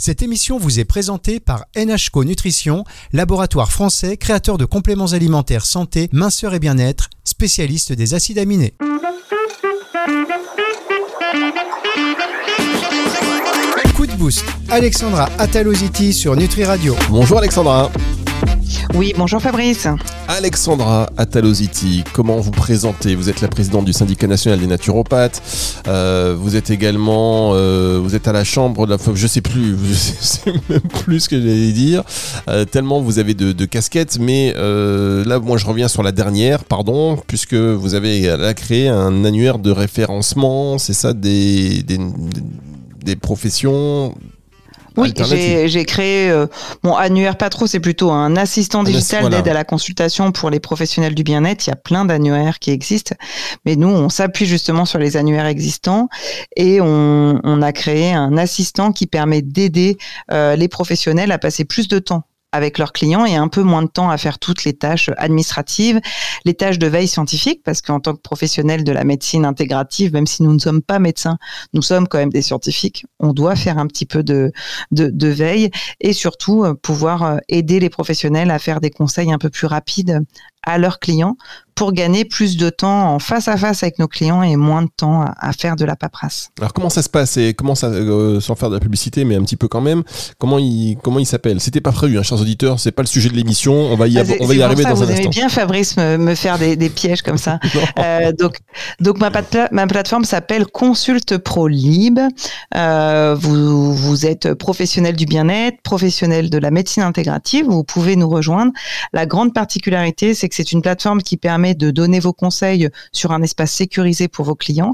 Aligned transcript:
Cette 0.00 0.22
émission 0.22 0.58
vous 0.58 0.78
est 0.78 0.84
présentée 0.84 1.40
par 1.40 1.64
NHCO 1.76 2.22
Nutrition, 2.22 2.84
laboratoire 3.12 3.72
français 3.72 4.16
créateur 4.16 4.56
de 4.56 4.64
compléments 4.64 5.06
alimentaires 5.06 5.66
santé, 5.66 6.08
minceur 6.12 6.54
et 6.54 6.60
bien-être, 6.60 7.10
spécialiste 7.24 7.92
des 7.92 8.14
acides 8.14 8.38
aminés. 8.38 8.74
Coup 13.96 14.06
de 14.06 14.12
boost, 14.12 14.44
Alexandra 14.68 15.28
Ataloziti 15.36 16.12
sur 16.12 16.36
Nutri 16.36 16.62
Radio. 16.62 16.94
Bonjour 17.10 17.38
Alexandra. 17.38 17.90
Oui, 18.94 19.12
bonjour 19.16 19.40
Fabrice. 19.40 19.86
Alexandra 20.28 21.08
Ataloziti, 21.16 22.02
comment 22.12 22.40
vous 22.40 22.50
présentez? 22.50 23.14
Vous 23.14 23.28
êtes 23.28 23.40
la 23.40 23.48
présidente 23.48 23.84
du 23.84 23.92
syndicat 23.92 24.26
national 24.26 24.58
des 24.58 24.66
naturopathes. 24.66 25.40
Euh, 25.86 26.34
vous 26.36 26.56
êtes 26.56 26.70
également, 26.70 27.52
euh, 27.52 28.00
vous 28.02 28.14
êtes 28.14 28.26
à 28.26 28.32
la 28.32 28.44
chambre 28.44 28.86
de 28.86 28.92
la 28.92 29.14
je 29.14 29.26
sais 29.26 29.40
plus, 29.40 29.76
sais 29.94 30.52
plus 31.04 31.20
ce 31.20 31.28
que 31.28 31.40
j'allais 31.40 31.72
dire. 31.72 32.02
Euh, 32.48 32.64
tellement 32.64 33.00
vous 33.00 33.18
avez 33.18 33.34
de, 33.34 33.64
casquettes, 33.66 34.18
mais 34.18 34.52
là, 34.54 35.38
moi, 35.38 35.58
je 35.58 35.66
reviens 35.66 35.88
sur 35.88 36.02
la 36.02 36.10
dernière, 36.10 36.64
pardon, 36.64 37.18
puisque 37.26 37.54
vous 37.54 37.94
avez 37.94 38.22
là, 38.36 38.54
créé 38.54 38.88
un 38.88 39.24
annuaire 39.24 39.58
de 39.58 39.70
référencement, 39.70 40.78
c'est 40.78 40.92
ça, 40.92 41.12
des 41.12 41.84
professions 43.20 44.14
oui, 44.98 45.14
j'ai 45.66 45.84
créé 45.84 46.30
euh, 46.30 46.46
mon 46.82 46.94
annuaire 46.94 47.36
pas 47.36 47.50
trop, 47.50 47.66
c'est 47.66 47.80
plutôt 47.80 48.10
un 48.10 48.36
assistant 48.36 48.82
digital 48.82 49.28
d'aide 49.30 49.48
à 49.48 49.54
la 49.54 49.64
consultation 49.64 50.32
pour 50.32 50.50
les 50.50 50.60
professionnels 50.60 51.14
du 51.14 51.22
bien-être. 51.22 51.66
Il 51.66 51.70
y 51.70 51.72
a 51.72 51.76
plein 51.76 52.04
d'annuaires 52.04 52.58
qui 52.58 52.70
existent, 52.70 53.14
mais 53.64 53.76
nous, 53.76 53.88
on 53.88 54.08
s'appuie 54.08 54.46
justement 54.46 54.84
sur 54.84 54.98
les 54.98 55.16
annuaires 55.16 55.46
existants 55.46 56.08
et 56.56 56.80
on, 56.80 57.40
on 57.42 57.62
a 57.62 57.72
créé 57.72 58.12
un 58.12 58.36
assistant 58.36 58.92
qui 58.92 59.06
permet 59.06 59.42
d'aider 59.42 59.98
euh, 60.30 60.56
les 60.56 60.68
professionnels 60.68 61.32
à 61.32 61.38
passer 61.38 61.64
plus 61.64 61.88
de 61.88 61.98
temps 61.98 62.24
avec 62.52 62.78
leurs 62.78 62.92
clients 62.92 63.24
et 63.26 63.36
un 63.36 63.48
peu 63.48 63.62
moins 63.62 63.82
de 63.82 63.88
temps 63.88 64.10
à 64.10 64.16
faire 64.16 64.38
toutes 64.38 64.64
les 64.64 64.72
tâches 64.72 65.10
administratives, 65.18 66.00
les 66.44 66.54
tâches 66.54 66.78
de 66.78 66.86
veille 66.86 67.08
scientifique, 67.08 67.62
parce 67.62 67.82
qu'en 67.82 68.00
tant 68.00 68.14
que 68.14 68.20
professionnel 68.20 68.84
de 68.84 68.92
la 68.92 69.04
médecine 69.04 69.44
intégrative, 69.44 70.12
même 70.12 70.26
si 70.26 70.42
nous 70.42 70.54
ne 70.54 70.58
sommes 70.58 70.82
pas 70.82 70.98
médecins, 70.98 71.38
nous 71.74 71.82
sommes 71.82 72.08
quand 72.08 72.18
même 72.18 72.32
des 72.32 72.42
scientifiques, 72.42 73.04
on 73.20 73.32
doit 73.32 73.56
faire 73.56 73.78
un 73.78 73.86
petit 73.86 74.06
peu 74.06 74.22
de, 74.22 74.52
de, 74.92 75.08
de 75.08 75.28
veille 75.28 75.70
et 76.00 76.12
surtout 76.12 76.64
euh, 76.64 76.74
pouvoir 76.74 77.22
euh, 77.22 77.36
aider 77.48 77.80
les 77.80 77.90
professionnels 77.90 78.50
à 78.50 78.58
faire 78.58 78.80
des 78.80 78.90
conseils 78.90 79.32
un 79.32 79.38
peu 79.38 79.50
plus 79.50 79.66
rapides 79.66 80.24
à 80.62 80.78
leurs 80.78 80.98
clients 80.98 81.36
pour 81.78 81.92
gagner 81.92 82.24
plus 82.24 82.56
de 82.56 82.70
temps 82.70 83.14
en 83.14 83.20
face 83.20 83.46
à 83.46 83.56
face 83.56 83.84
avec 83.84 84.00
nos 84.00 84.08
clients 84.08 84.42
et 84.42 84.56
moins 84.56 84.82
de 84.82 84.88
temps 84.96 85.24
à, 85.38 85.52
faire 85.52 85.76
de 85.76 85.84
la 85.84 85.94
paperasse. 85.94 86.50
Alors 86.58 86.72
comment 86.72 86.90
ça 86.90 87.02
se 87.02 87.08
passe 87.08 87.36
et 87.36 87.54
comment 87.54 87.76
ça, 87.76 87.86
euh, 87.86 88.40
sans 88.40 88.56
faire 88.56 88.68
de 88.68 88.74
la 88.74 88.80
publicité, 88.80 89.24
mais 89.24 89.36
un 89.36 89.42
petit 89.42 89.54
peu 89.54 89.68
quand 89.68 89.80
même, 89.80 90.02
comment 90.38 90.58
il 90.58 90.98
comment 91.00 91.20
il 91.20 91.26
s'appelle? 91.26 91.60
C'était 91.60 91.80
pas 91.80 91.92
prévu, 91.92 92.18
hein, 92.18 92.24
chers 92.24 92.40
auditeurs, 92.40 92.80
c'est 92.80 92.90
pas 92.90 93.02
le 93.02 93.06
sujet 93.06 93.28
de 93.28 93.34
l'émission. 93.34 93.74
On 93.74 93.94
va 93.94 94.08
y, 94.08 94.18
ah, 94.18 94.24
on 94.40 94.46
va 94.46 94.54
y 94.54 94.62
arriver 94.62 94.82
ça, 94.82 94.88
dans 94.88 94.96
vous 94.96 95.04
un 95.04 95.10
instant. 95.10 95.28
bien 95.28 95.48
Fabrice 95.48 95.96
me, 95.96 96.34
faire 96.34 96.58
des, 96.58 96.74
des, 96.74 96.88
pièges 96.88 97.22
comme 97.22 97.38
ça. 97.38 97.60
euh, 98.00 98.32
donc 98.32 98.56
donc 98.98 99.20
ma, 99.20 99.30
ma 99.70 99.86
plateforme 99.86 100.24
s'appelle 100.24 100.66
Consulte 100.66 101.38
Pro 101.38 101.68
Lib. 101.68 102.18
Euh, 102.74 103.36
vous 103.38 103.94
vous 103.94 104.26
êtes 104.26 104.52
professionnel 104.54 105.14
du 105.14 105.26
bien-être, 105.26 105.80
professionnel 105.82 106.50
de 106.50 106.58
la 106.58 106.72
médecine 106.72 107.04
intégrative, 107.04 107.66
vous 107.66 107.84
pouvez 107.84 108.16
nous 108.16 108.28
rejoindre. 108.28 108.72
La 109.12 109.26
grande 109.26 109.54
particularité, 109.54 110.34
c'est 110.34 110.47
que 110.48 110.54
c'est 110.54 110.72
une 110.72 110.82
plateforme 110.82 111.22
qui 111.22 111.36
permet 111.36 111.74
de 111.74 111.90
donner 111.90 112.20
vos 112.20 112.32
conseils 112.32 112.88
sur 113.12 113.32
un 113.32 113.42
espace 113.42 113.72
sécurisé 113.72 114.28
pour 114.28 114.44
vos 114.44 114.54
clients. 114.54 114.92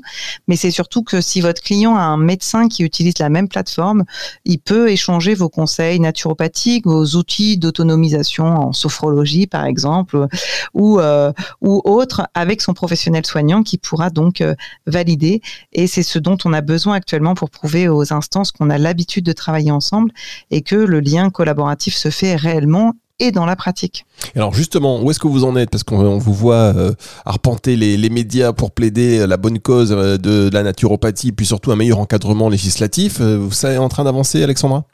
Mais 0.49 0.57
c'est 0.57 0.71
surtout 0.71 1.03
que 1.03 1.21
si 1.21 1.41
votre 1.41 1.63
client 1.63 1.97
a 1.97 2.03
un 2.03 2.17
médecin 2.17 2.69
qui 2.69 2.83
utilise 2.83 3.19
la 3.19 3.29
même 3.29 3.49
plateforme, 3.49 4.05
il 4.45 4.59
peut 4.59 4.91
échanger 4.91 5.35
vos 5.35 5.49
conseils 5.49 6.01
naturopathiques, 6.01 6.87
vos 6.87 7.05
outils 7.17 7.59
d'autonomisation 7.59 8.47
en 8.47 8.73
sophrologie, 8.73 9.47
par 9.47 9.65
exemple, 9.65 10.27
ou, 10.75 11.01
euh, 11.01 11.33
ou 11.61 11.83
autre 11.85 12.29
avec 12.35 12.61
son 12.61 12.75
professionnel 12.75 13.25
soignant 13.27 13.63
qui 13.63 13.79
pourra 13.79 14.11
donc 14.11 14.41
euh, 14.41 14.55
valider. 14.87 15.41
Et 15.73 15.87
c'est 15.87 16.03
ce 16.03 16.19
dont 16.19 16.39
on 16.45 16.53
a 16.53 16.61
besoin 16.61 16.95
actuellement 16.95 17.35
pour 17.35 17.51
prouver 17.51 17.89
aux 17.89 18.13
instances 18.13 18.53
qu'on 18.53 18.71
a 18.71 18.79
l'habitude 18.79 19.25
de 19.25 19.33
travailler 19.33 19.71
ensemble 19.71 20.11
et 20.51 20.63
que 20.63 20.77
le 20.77 21.01
lien 21.01 21.31
collaboratif 21.31 21.95
se 21.95 22.11
fait 22.11 22.37
réellement 22.37 22.95
et 23.21 23.31
dans 23.31 23.47
la 23.47 23.57
pratique. 23.57 24.07
Alors 24.35 24.55
justement, 24.55 25.03
où 25.03 25.11
est-ce 25.11 25.21
que 25.21 25.29
vous 25.29 25.45
en 25.45 25.57
êtes? 25.57 25.71
Parce 25.71 25.85
qu'on 25.85 26.19
vous 26.19 26.35
voit 26.35 26.75
euh, 26.77 26.93
arpenter 27.25 27.77
les, 27.77 28.11
médias 28.11 28.53
pour 28.53 28.73
plaider 28.73 29.27
la 29.27 29.37
bonne 29.37 29.59
cause 29.59 29.93
euh, 29.93 30.19
de, 30.19 30.51
la 30.53 30.63
naturopathie, 30.63 31.33
puis 31.33 31.47
surtout 31.47 31.73
un 31.73 31.77
meilleur 31.77 31.99
encadrement 31.99 32.49
législatif. 32.49 33.21
Euh, 33.21 33.39
vous 33.39 33.67
êtes 33.67 33.79
en 33.79 33.89
train 33.89 34.05
d'avancer, 34.05 34.43
Alexandra? 34.43 34.85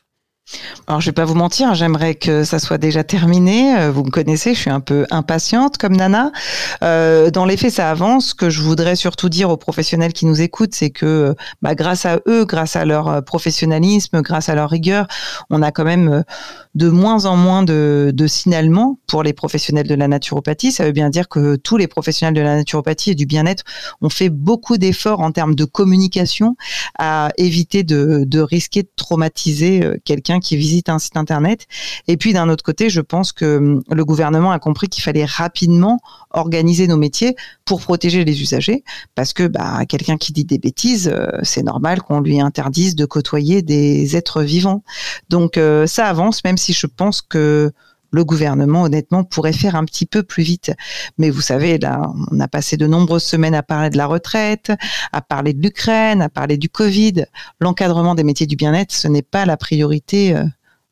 Alors, 0.86 1.00
je 1.00 1.06
vais 1.06 1.12
pas 1.12 1.24
vous 1.24 1.34
mentir, 1.34 1.74
j'aimerais 1.74 2.14
que 2.14 2.42
ça 2.42 2.58
soit 2.58 2.78
déjà 2.78 3.04
terminé. 3.04 3.76
Euh, 3.78 3.92
vous 3.92 4.02
me 4.02 4.10
connaissez, 4.10 4.54
je 4.54 4.60
suis 4.60 4.70
un 4.70 4.80
peu 4.80 5.06
impatiente 5.10 5.78
comme 5.78 5.96
Nana. 5.96 6.32
Euh, 6.82 7.30
dans 7.30 7.44
les 7.44 7.56
faits, 7.56 7.72
ça 7.72 7.90
avance. 7.90 8.30
Ce 8.30 8.34
que 8.34 8.50
je 8.50 8.60
voudrais 8.60 8.96
surtout 8.96 9.28
dire 9.28 9.50
aux 9.50 9.56
professionnels 9.56 10.12
qui 10.12 10.26
nous 10.26 10.40
écoutent, 10.40 10.74
c'est 10.74 10.90
que 10.90 11.34
bah, 11.62 11.74
grâce 11.74 12.06
à 12.06 12.20
eux, 12.26 12.44
grâce 12.44 12.76
à 12.76 12.84
leur 12.84 13.08
euh, 13.08 13.20
professionnalisme, 13.20 14.20
grâce 14.22 14.48
à 14.48 14.54
leur 14.54 14.70
rigueur, 14.70 15.06
on 15.48 15.62
a 15.62 15.70
quand 15.70 15.84
même 15.84 16.24
de 16.74 16.88
moins 16.88 17.24
en 17.26 17.36
moins 17.36 17.62
de, 17.62 18.10
de 18.12 18.26
signalements 18.26 18.98
pour 19.06 19.22
les 19.22 19.32
professionnels 19.32 19.86
de 19.86 19.94
la 19.94 20.08
naturopathie. 20.08 20.72
Ça 20.72 20.84
veut 20.84 20.92
bien 20.92 21.10
dire 21.10 21.28
que 21.28 21.56
tous 21.56 21.76
les 21.76 21.86
professionnels 21.86 22.34
de 22.34 22.40
la 22.40 22.56
naturopathie 22.56 23.10
et 23.10 23.14
du 23.14 23.26
bien-être 23.26 23.62
ont 24.00 24.08
fait 24.10 24.28
beaucoup 24.28 24.76
d'efforts 24.76 25.20
en 25.20 25.30
termes 25.30 25.54
de 25.54 25.64
communication 25.64 26.56
à 26.98 27.30
éviter 27.36 27.84
de 27.84 28.40
risquer 28.40 28.82
de 28.82 28.90
traumatiser 28.96 29.88
quelqu'un 30.04 30.39
qui 30.40 30.56
visite 30.56 30.88
un 30.88 30.98
site 30.98 31.16
internet. 31.16 31.66
Et 32.08 32.16
puis 32.16 32.32
d'un 32.32 32.48
autre 32.48 32.64
côté, 32.64 32.90
je 32.90 33.00
pense 33.00 33.32
que 33.32 33.58
hum, 33.58 33.82
le 33.90 34.04
gouvernement 34.04 34.52
a 34.52 34.58
compris 34.58 34.88
qu'il 34.88 35.02
fallait 35.02 35.24
rapidement 35.24 36.00
organiser 36.30 36.86
nos 36.86 36.96
métiers 36.96 37.36
pour 37.64 37.80
protéger 37.80 38.24
les 38.24 38.42
usagers, 38.42 38.84
parce 39.14 39.32
que 39.32 39.46
bah, 39.46 39.84
quelqu'un 39.86 40.16
qui 40.16 40.32
dit 40.32 40.44
des 40.44 40.58
bêtises, 40.58 41.10
euh, 41.12 41.26
c'est 41.42 41.62
normal 41.62 42.02
qu'on 42.02 42.20
lui 42.20 42.40
interdise 42.40 42.94
de 42.96 43.04
côtoyer 43.04 43.62
des 43.62 44.16
êtres 44.16 44.42
vivants. 44.42 44.82
Donc 45.28 45.56
euh, 45.56 45.86
ça 45.86 46.06
avance, 46.06 46.44
même 46.44 46.56
si 46.56 46.72
je 46.72 46.86
pense 46.86 47.22
que 47.22 47.72
le 48.10 48.24
gouvernement, 48.24 48.82
honnêtement, 48.82 49.24
pourrait 49.24 49.52
faire 49.52 49.74
un 49.76 49.84
petit 49.84 50.06
peu 50.06 50.22
plus 50.22 50.42
vite. 50.42 50.72
Mais 51.18 51.30
vous 51.30 51.40
savez, 51.40 51.78
là, 51.78 52.12
on 52.30 52.40
a 52.40 52.48
passé 52.48 52.76
de 52.76 52.86
nombreuses 52.86 53.24
semaines 53.24 53.54
à 53.54 53.62
parler 53.62 53.90
de 53.90 53.96
la 53.96 54.06
retraite, 54.06 54.72
à 55.12 55.20
parler 55.22 55.52
de 55.52 55.62
l'Ukraine, 55.62 56.22
à 56.22 56.28
parler 56.28 56.56
du 56.56 56.68
Covid. 56.68 57.24
L'encadrement 57.60 58.14
des 58.14 58.24
métiers 58.24 58.46
du 58.46 58.56
bien-être, 58.56 58.92
ce 58.92 59.08
n'est 59.08 59.22
pas 59.22 59.46
la 59.46 59.56
priorité 59.56 60.36
euh, 60.36 60.44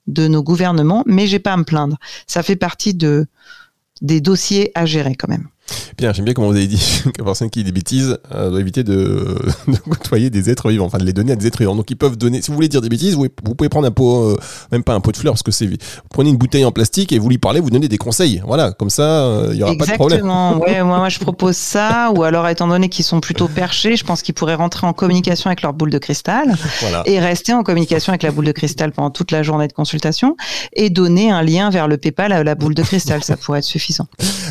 de 0.06 0.26
nos 0.28 0.42
gouvernements, 0.42 1.02
mais 1.06 1.26
j'ai 1.26 1.38
pas 1.38 1.52
à 1.52 1.56
me 1.56 1.64
plaindre. 1.64 1.98
Ça 2.26 2.42
fait 2.42 2.56
partie 2.56 2.94
de, 2.94 3.26
des 4.00 4.20
dossiers 4.20 4.70
à 4.74 4.86
gérer 4.86 5.14
quand 5.14 5.28
même. 5.28 5.48
Bien, 5.96 6.12
j'aime 6.12 6.24
bien 6.24 6.34
comment 6.34 6.48
vous 6.48 6.56
avez 6.56 6.66
dit 6.66 6.80
qu'une 7.02 7.24
personne 7.24 7.50
qui 7.50 7.60
dit 7.60 7.64
des 7.64 7.72
bêtises 7.72 8.18
euh, 8.34 8.50
doit 8.50 8.60
éviter 8.60 8.84
de, 8.84 9.36
de, 9.66 9.76
côtoyer 9.78 10.30
des 10.30 10.50
êtres 10.50 10.70
vivants, 10.70 10.86
enfin 10.86 10.98
de 10.98 11.04
les 11.04 11.12
donner 11.12 11.32
à 11.32 11.36
des 11.36 11.46
êtres 11.46 11.58
vivants. 11.58 11.74
Donc 11.74 11.90
ils 11.90 11.96
peuvent 11.96 12.16
donner, 12.16 12.40
si 12.42 12.50
vous 12.50 12.54
voulez 12.54 12.68
dire 12.68 12.80
des 12.80 12.88
bêtises, 12.88 13.14
vous, 13.14 13.26
vous 13.44 13.54
pouvez 13.54 13.68
prendre 13.68 13.86
un 13.86 13.90
pot, 13.90 14.30
euh, 14.30 14.36
même 14.72 14.84
pas 14.84 14.94
un 14.94 15.00
pot 15.00 15.12
de 15.12 15.16
fleurs, 15.16 15.34
parce 15.34 15.42
que 15.42 15.50
c'est, 15.50 15.66
vous 15.66 15.76
prenez 16.10 16.30
une 16.30 16.36
bouteille 16.36 16.64
en 16.64 16.72
plastique 16.72 17.12
et 17.12 17.18
vous 17.18 17.28
lui 17.28 17.38
parlez, 17.38 17.60
vous 17.60 17.70
donnez 17.70 17.88
des 17.88 17.98
conseils. 17.98 18.42
Voilà, 18.46 18.72
comme 18.72 18.90
ça, 18.90 19.02
euh, 19.02 19.48
il 19.50 19.56
n'y 19.56 19.62
aura 19.62 19.74
pas 19.76 19.86
de 19.86 19.92
problème. 19.92 20.18
Exactement, 20.18 20.58
ouais, 20.60 20.82
moi, 20.82 20.98
moi 20.98 21.08
je 21.08 21.18
propose 21.18 21.56
ça, 21.56 22.12
ou 22.14 22.22
alors 22.22 22.48
étant 22.48 22.68
donné 22.68 22.88
qu'ils 22.88 23.04
sont 23.04 23.20
plutôt 23.20 23.48
perchés, 23.48 23.96
je 23.96 24.04
pense 24.04 24.22
qu'ils 24.22 24.34
pourraient 24.34 24.54
rentrer 24.54 24.86
en 24.86 24.92
communication 24.92 25.48
avec 25.48 25.62
leur 25.62 25.72
boule 25.72 25.90
de 25.90 25.98
cristal 25.98 26.54
voilà. 26.80 27.02
et 27.06 27.18
rester 27.18 27.52
en 27.52 27.62
communication 27.62 28.12
avec 28.12 28.22
la 28.22 28.30
boule 28.30 28.46
de 28.46 28.52
cristal 28.52 28.92
pendant 28.92 29.10
toute 29.10 29.30
la 29.30 29.42
journée 29.42 29.68
de 29.68 29.72
consultation 29.72 30.36
et 30.72 30.90
donner 30.90 31.30
un 31.30 31.42
lien 31.42 31.70
vers 31.70 31.88
le 31.88 31.96
PayPal 31.96 32.32
à 32.32 32.44
la 32.44 32.54
boule 32.54 32.74
de 32.74 32.82
cristal, 32.82 33.22
ça 33.24 33.36
pourrait 33.36 33.58
être 33.58 33.64
suffisant. 33.64 34.06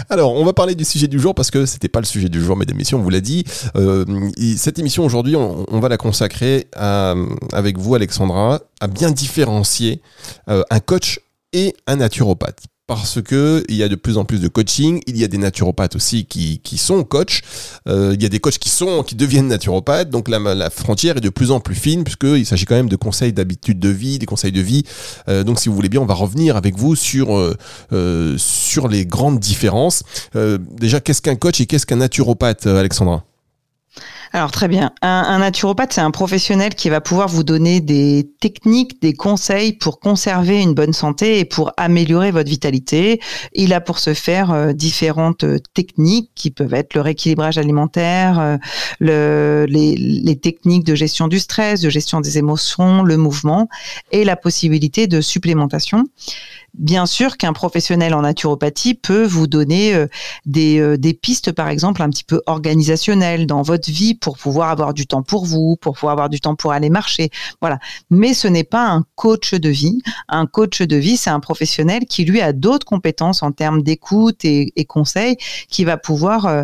Alors, 0.10 0.34
on 0.34 0.46
va 0.46 0.54
parler 0.54 0.76
du 0.76 0.86
sujet 0.86 1.07
du 1.08 1.20
jour 1.20 1.36
parce 1.36 1.52
que 1.52 1.66
c'était 1.66 1.88
pas 1.88 2.00
le 2.00 2.06
sujet 2.06 2.30
du 2.30 2.42
jour, 2.42 2.58
et 2.62 2.74
messieurs, 2.74 2.98
on 2.98 3.02
vous 3.02 3.10
l'a 3.10 3.22
dit. 3.22 3.44
Euh, 3.76 4.06
cette 4.58 4.80
émission 4.80 5.06
aujourd'hui, 5.06 5.36
on, 5.36 5.80
va 5.80 5.90
la 5.90 5.98
consacrer 5.98 6.68
avec 6.74 7.78
vous, 7.78 7.96
Alexandra, 7.96 8.62
à 8.80 8.88
bien 8.88 9.12
différencier 9.12 10.02
euh, 10.50 10.64
un 10.70 10.80
coach 10.80 11.20
et 11.54 11.76
un 11.88 11.98
naturopathe 11.98 12.64
parce 12.88 13.22
que 13.22 13.64
il 13.68 13.76
y 13.76 13.84
a 13.84 13.90
de 13.90 13.96
plus 13.96 14.18
en 14.18 14.26
plus 14.26 14.40
de 14.40 14.48
coaching, 14.48 15.02
il 15.08 15.18
y 15.18 15.24
a 15.24 15.28
des 15.28 15.38
naturopathes 15.38 15.96
aussi 15.96 16.26
qui, 16.26 16.60
qui 16.64 16.78
sont 16.78 17.04
coachs, 17.04 17.42
euh, 17.88 18.14
il 18.16 18.24
y 18.24 18.26
a 18.26 18.30
des 18.30 18.40
coachs 18.40 18.58
qui 18.58 18.70
sont 18.70 19.04
qui 19.04 19.16
deviennent 19.16 19.48
naturopathes, 19.48 20.10
donc 20.10 20.30
la, 20.30 20.40
la 20.40 20.70
frontière 20.70 21.18
est 21.18 21.22
de 21.22 21.30
plus 21.30 21.52
en 21.52 21.60
plus 21.60 21.76
fine 21.76 22.06
puisqu'il 22.06 22.46
s'agit 22.46 22.66
quand 22.66 22.76
même 22.76 22.90
de 22.90 22.96
conseils 22.96 23.34
d'habitude 23.34 23.78
de 23.78 23.90
vie, 23.90 24.20
des 24.20 24.26
conseils 24.26 24.54
de 24.54 24.62
vie. 24.62 24.84
Euh, 25.28 25.44
donc 25.44 25.60
si 25.60 25.68
vous 25.68 25.76
voulez 25.76 25.90
bien, 25.90 26.02
on 26.02 26.06
va 26.06 26.14
revenir 26.14 26.56
avec 26.56 26.78
vous 26.78 26.96
sur 26.96 27.38
euh, 27.38 28.38
sur 28.38 28.88
les 28.88 29.06
grandes 29.06 29.40
différences. 29.40 30.04
déjà, 30.34 31.00
qu'est-ce 31.02 31.22
qu'un 31.22 31.36
coach 31.36 31.60
et 31.60 31.66
qu'est-ce 31.66 31.86
qu'un 31.86 31.98
naturopathe, 31.98 32.68
Alexandra 32.68 33.24
alors 34.34 34.52
très 34.52 34.68
bien. 34.68 34.92
Un, 35.02 35.40
naturopathe, 35.40 35.94
c'est 35.94 36.02
un 36.02 36.12
professionnel 36.12 36.76
qui 36.76 36.90
va 36.90 37.02
pouvoir 37.02 37.28
vous 37.28 37.44
donner 37.44 37.80
des 37.80 38.30
techniques, 38.40 39.02
des 39.02 39.14
conseils 39.14 39.74
pour 39.74 40.00
conserver 40.00 40.62
une 40.62 40.74
bonne 40.74 40.94
santé 40.94 41.40
et 41.40 41.46
pour 41.46 41.72
améliorer 41.78 42.32
votre 42.32 42.50
vitalité. 42.50 43.22
Il 43.54 43.74
a 43.74 43.82
pour 43.82 44.00
ce 44.00 44.14
faire 44.14 44.52
euh, 44.52 44.74
différentes 44.74 45.44
euh, 45.44 45.60
techniques 45.74 46.32
qui 46.36 46.52
peuvent 46.52 46.74
être 46.74 46.94
le 46.94 47.02
rééquilibrage 47.02 47.58
alimentaire, 47.58 48.40
euh, 48.40 48.58
le, 49.00 49.66
les, 49.70 49.96
les, 49.96 50.36
techniques 50.36 50.84
de 50.84 50.96
gestion 50.96 51.28
du 51.28 51.40
stress, 51.40 51.82
de 51.82 51.90
gestion 51.90 52.22
des 52.22 52.38
émotions, 52.38 53.04
le 53.04 53.18
mouvement 53.18 53.70
et 54.12 54.24
la 54.24 54.36
possibilité 54.36 55.08
de 55.08 55.22
supplémentation. 55.22 56.06
Bien 56.74 57.08
sûr 57.08 57.38
qu'un 57.38 57.54
professionnel 57.54 58.14
en 58.14 58.22
naturopathie 58.22 58.94
peut 58.94 59.24
vous 59.24 59.48
donner 59.48 59.96
euh, 59.96 60.08
des, 60.46 60.80
euh, 60.80 60.98
des, 60.98 61.14
pistes, 61.14 61.52
par 61.52 61.70
exemple, 61.70 62.04
un 62.04 62.10
petit 62.10 62.24
peu 62.24 62.42
organisationnelles 62.46 63.48
dans 63.48 63.64
votre 63.64 63.90
vie 63.90 64.14
pour 64.14 64.38
pouvoir 64.38 64.70
avoir 64.70 64.94
du 64.94 65.08
temps 65.08 65.24
pour 65.24 65.46
vous, 65.46 65.76
pour 65.82 65.96
pouvoir 65.96 66.12
avoir 66.12 66.30
du 66.30 66.40
temps 66.40 66.56
pour 66.56 66.74
aller 66.74 66.90
marcher. 66.90 67.32
Voilà. 67.62 67.80
Mais 68.12 68.36
ce 68.36 68.48
n'est 68.48 68.64
pas 68.64 68.88
un 68.88 69.06
coach 69.16 69.56
de 69.56 69.70
vie. 69.70 70.02
Un 70.30 70.46
coach 70.46 70.82
de 70.84 70.96
vie, 70.98 71.18
c'est 71.18 71.32
un 71.32 71.40
professionnel 71.40 72.06
qui, 72.06 72.26
lui, 72.26 72.42
a 72.42 72.54
d'autres 72.54 72.86
compétences 72.86 73.42
en 73.42 73.52
termes 73.52 73.82
d'écoute 73.82 74.46
et, 74.46 74.74
et 74.76 74.86
conseils, 74.86 75.38
qui 75.70 75.84
va 75.84 75.98
pouvoir 75.98 76.46
euh, 76.46 76.64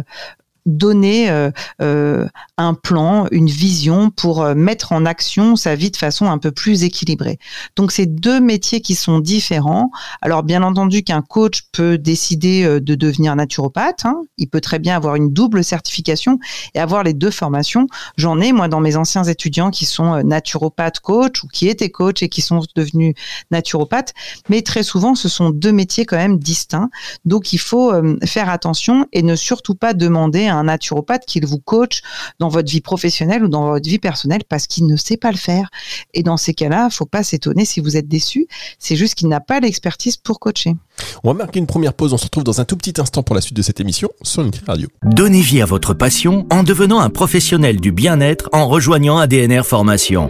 donner 0.66 1.30
euh, 1.30 1.52
euh, 1.82 2.28
un 2.58 2.74
plan, 2.74 3.28
une 3.32 3.50
vision 3.50 4.10
pour 4.10 4.42
euh, 4.42 4.56
mettre 4.56 4.92
en 4.92 5.06
action 5.06 5.56
sa 5.56 5.76
vie 5.76 5.92
de 5.92 5.98
façon 5.98 6.28
un 6.28 6.38
peu 6.38 6.52
plus 6.52 6.84
équilibrée. 6.84 7.38
Donc 7.76 7.92
c'est 7.92 8.06
deux 8.06 8.40
métiers 8.40 8.82
qui 8.82 8.96
sont 8.96 9.20
différents. 9.20 9.92
Alors 10.22 10.44
bien 10.44 10.64
entendu 10.64 11.04
qu'un 11.04 11.22
coach 11.22 11.64
peut 11.72 11.98
décider 11.98 12.80
de 12.80 12.96
devenir 12.96 13.36
naturopathe. 13.36 14.06
Hein. 14.06 14.22
Il 14.38 14.48
peut 14.48 14.62
très 14.62 14.80
bien 14.80 14.96
avoir 14.96 15.16
une 15.16 15.32
double 15.32 15.64
certification 15.64 16.40
et 16.74 16.80
avoir 16.80 17.04
les 17.04 17.14
deux 17.14 17.32
formations. 17.32 17.88
J'en 18.18 18.40
ai 18.40 18.52
moi 18.54 18.68
dans 18.68 18.80
mes 18.80 18.96
anciens 18.96 19.24
étudiants 19.24 19.72
qui 19.72 19.86
sont 19.86 20.24
naturopathes 20.24 21.00
coach 21.00 21.44
ou 21.44 21.48
qui 21.48 21.68
étaient 21.68 21.90
coach 21.90 22.24
et 22.24 22.30
qui 22.30 22.42
sont 22.42 22.62
devenus 22.76 23.16
naturopathes. 23.52 24.14
Mais 24.50 24.62
très 24.62 24.84
souvent 24.84 25.16
ce 25.16 25.28
sont 25.28 25.50
deux 25.50 25.72
métiers 25.72 26.06
quand 26.06 26.18
même 26.18 26.40
distincts. 26.40 26.90
Donc 27.26 27.54
il 27.54 27.60
faut 27.60 27.92
faire 28.26 28.50
attention 28.50 29.08
et 29.12 29.24
ne 29.24 29.36
surtout 29.36 29.76
pas 29.76 29.94
demander 29.94 30.53
un 30.54 30.66
naturopathe 30.66 31.26
qu'il 31.26 31.46
vous 31.46 31.60
coach 31.60 32.02
dans 32.40 32.50
votre 32.50 32.72
vie 32.72 32.82
professionnelle 32.82 33.44
ou 33.44 33.48
dans 33.48 33.70
votre 33.70 33.88
vie 33.88 34.00
personnelle 34.00 34.44
parce 34.48 34.68
qu'il 34.68 34.86
ne 34.86 34.96
sait 34.96 35.18
pas 35.18 35.32
le 35.32 35.38
faire. 35.38 35.70
Et 36.14 36.24
dans 36.24 36.38
ces 36.38 36.54
cas-là, 36.54 36.90
faut 36.90 37.06
pas 37.06 37.24
s'étonner 37.24 37.66
si 37.66 37.80
vous 37.80 37.98
êtes 37.98 38.08
déçu. 38.08 38.48
C'est 38.80 38.96
juste 38.96 39.16
qu'il 39.16 39.28
n'a 39.28 39.40
pas 39.40 39.60
l'expertise 39.60 40.18
pour 40.18 40.40
coacher. 40.40 40.76
On 41.24 41.30
va 41.30 41.34
marquer 41.34 41.60
une 41.60 41.68
première 41.68 41.94
pause. 41.94 42.14
On 42.14 42.18
se 42.18 42.26
retrouve 42.26 42.44
dans 42.44 42.62
un 42.62 42.66
tout 42.66 42.78
petit 42.78 43.00
instant 43.00 43.24
pour 43.24 43.36
la 43.36 43.42
suite 43.42 43.58
de 43.58 43.62
cette 43.62 43.80
émission 43.80 44.10
sur 44.22 44.44
Nutri 44.44 44.62
Radio. 44.66 44.90
Donnez 45.04 45.42
vie 45.42 45.62
à 45.62 45.66
votre 45.66 45.94
passion 45.94 46.46
en 46.50 46.64
devenant 46.64 47.00
un 47.00 47.10
professionnel 47.10 47.80
du 47.80 47.92
bien-être 47.92 48.50
en 48.52 48.68
rejoignant 48.68 49.18
ADNR 49.18 49.64
Formation. 49.64 50.30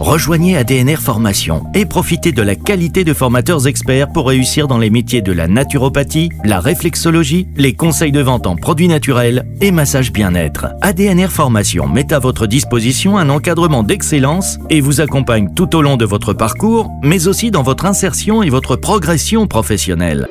Rejoignez 0.00 0.56
ADNR 0.56 0.98
Formation 0.98 1.64
et 1.74 1.84
profitez 1.84 2.32
de 2.32 2.42
la 2.42 2.54
qualité 2.54 3.04
de 3.04 3.12
formateurs 3.12 3.66
experts 3.66 4.12
pour 4.12 4.28
réussir 4.28 4.68
dans 4.68 4.78
les 4.78 4.90
métiers 4.90 5.22
de 5.22 5.32
la 5.32 5.48
naturopathie, 5.48 6.30
la 6.44 6.60
réflexologie, 6.60 7.48
les 7.56 7.74
conseils 7.74 8.12
de 8.12 8.20
vente 8.20 8.46
en 8.46 8.56
produits 8.56 8.88
naturels 8.88 9.44
et 9.60 9.70
massage 9.70 10.12
bien-être. 10.12 10.68
ADNR 10.82 11.28
Formation 11.28 11.88
met 11.88 12.12
à 12.12 12.18
votre 12.18 12.46
disposition 12.46 13.18
un 13.18 13.28
encadrement 13.28 13.82
d'excellence 13.82 14.58
et 14.70 14.80
vous 14.80 15.00
accompagne 15.00 15.52
tout 15.54 15.74
au 15.76 15.82
long 15.82 15.96
de 15.96 16.04
votre 16.04 16.32
parcours, 16.32 16.90
mais 17.02 17.26
aussi 17.26 17.50
dans 17.50 17.62
votre 17.62 17.84
insertion 17.84 18.42
et 18.42 18.50
votre 18.50 18.76
progression 18.76 19.46
professionnelle. 19.46 20.28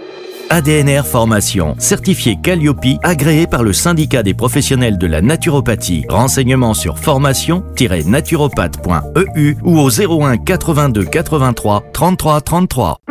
ADNR 0.49 1.05
Formation, 1.05 1.75
certifié 1.77 2.37
Calliope, 2.41 2.97
agréé 3.03 3.45
par 3.47 3.63
le 3.63 3.73
syndicat 3.73 4.23
des 4.23 4.33
professionnels 4.33 4.97
de 4.97 5.05
la 5.05 5.21
naturopathie. 5.21 6.05
Renseignements 6.07 6.73
sur 6.73 6.97
formation-naturopathe.eu 6.97 9.57
ou 9.63 9.79
au 9.79 9.89
01 9.89 10.37
82 10.37 11.03
83 11.05 11.83
33 11.91 12.41
33. 12.41 13.01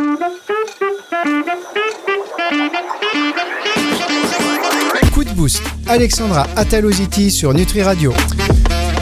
Coup 5.13 5.23
de 5.23 5.29
boost, 5.31 5.61
Alexandra 5.87 6.47
Ataloziti 6.55 7.29
sur 7.31 7.53
Nutri 7.53 7.83
Radio. 7.83 8.13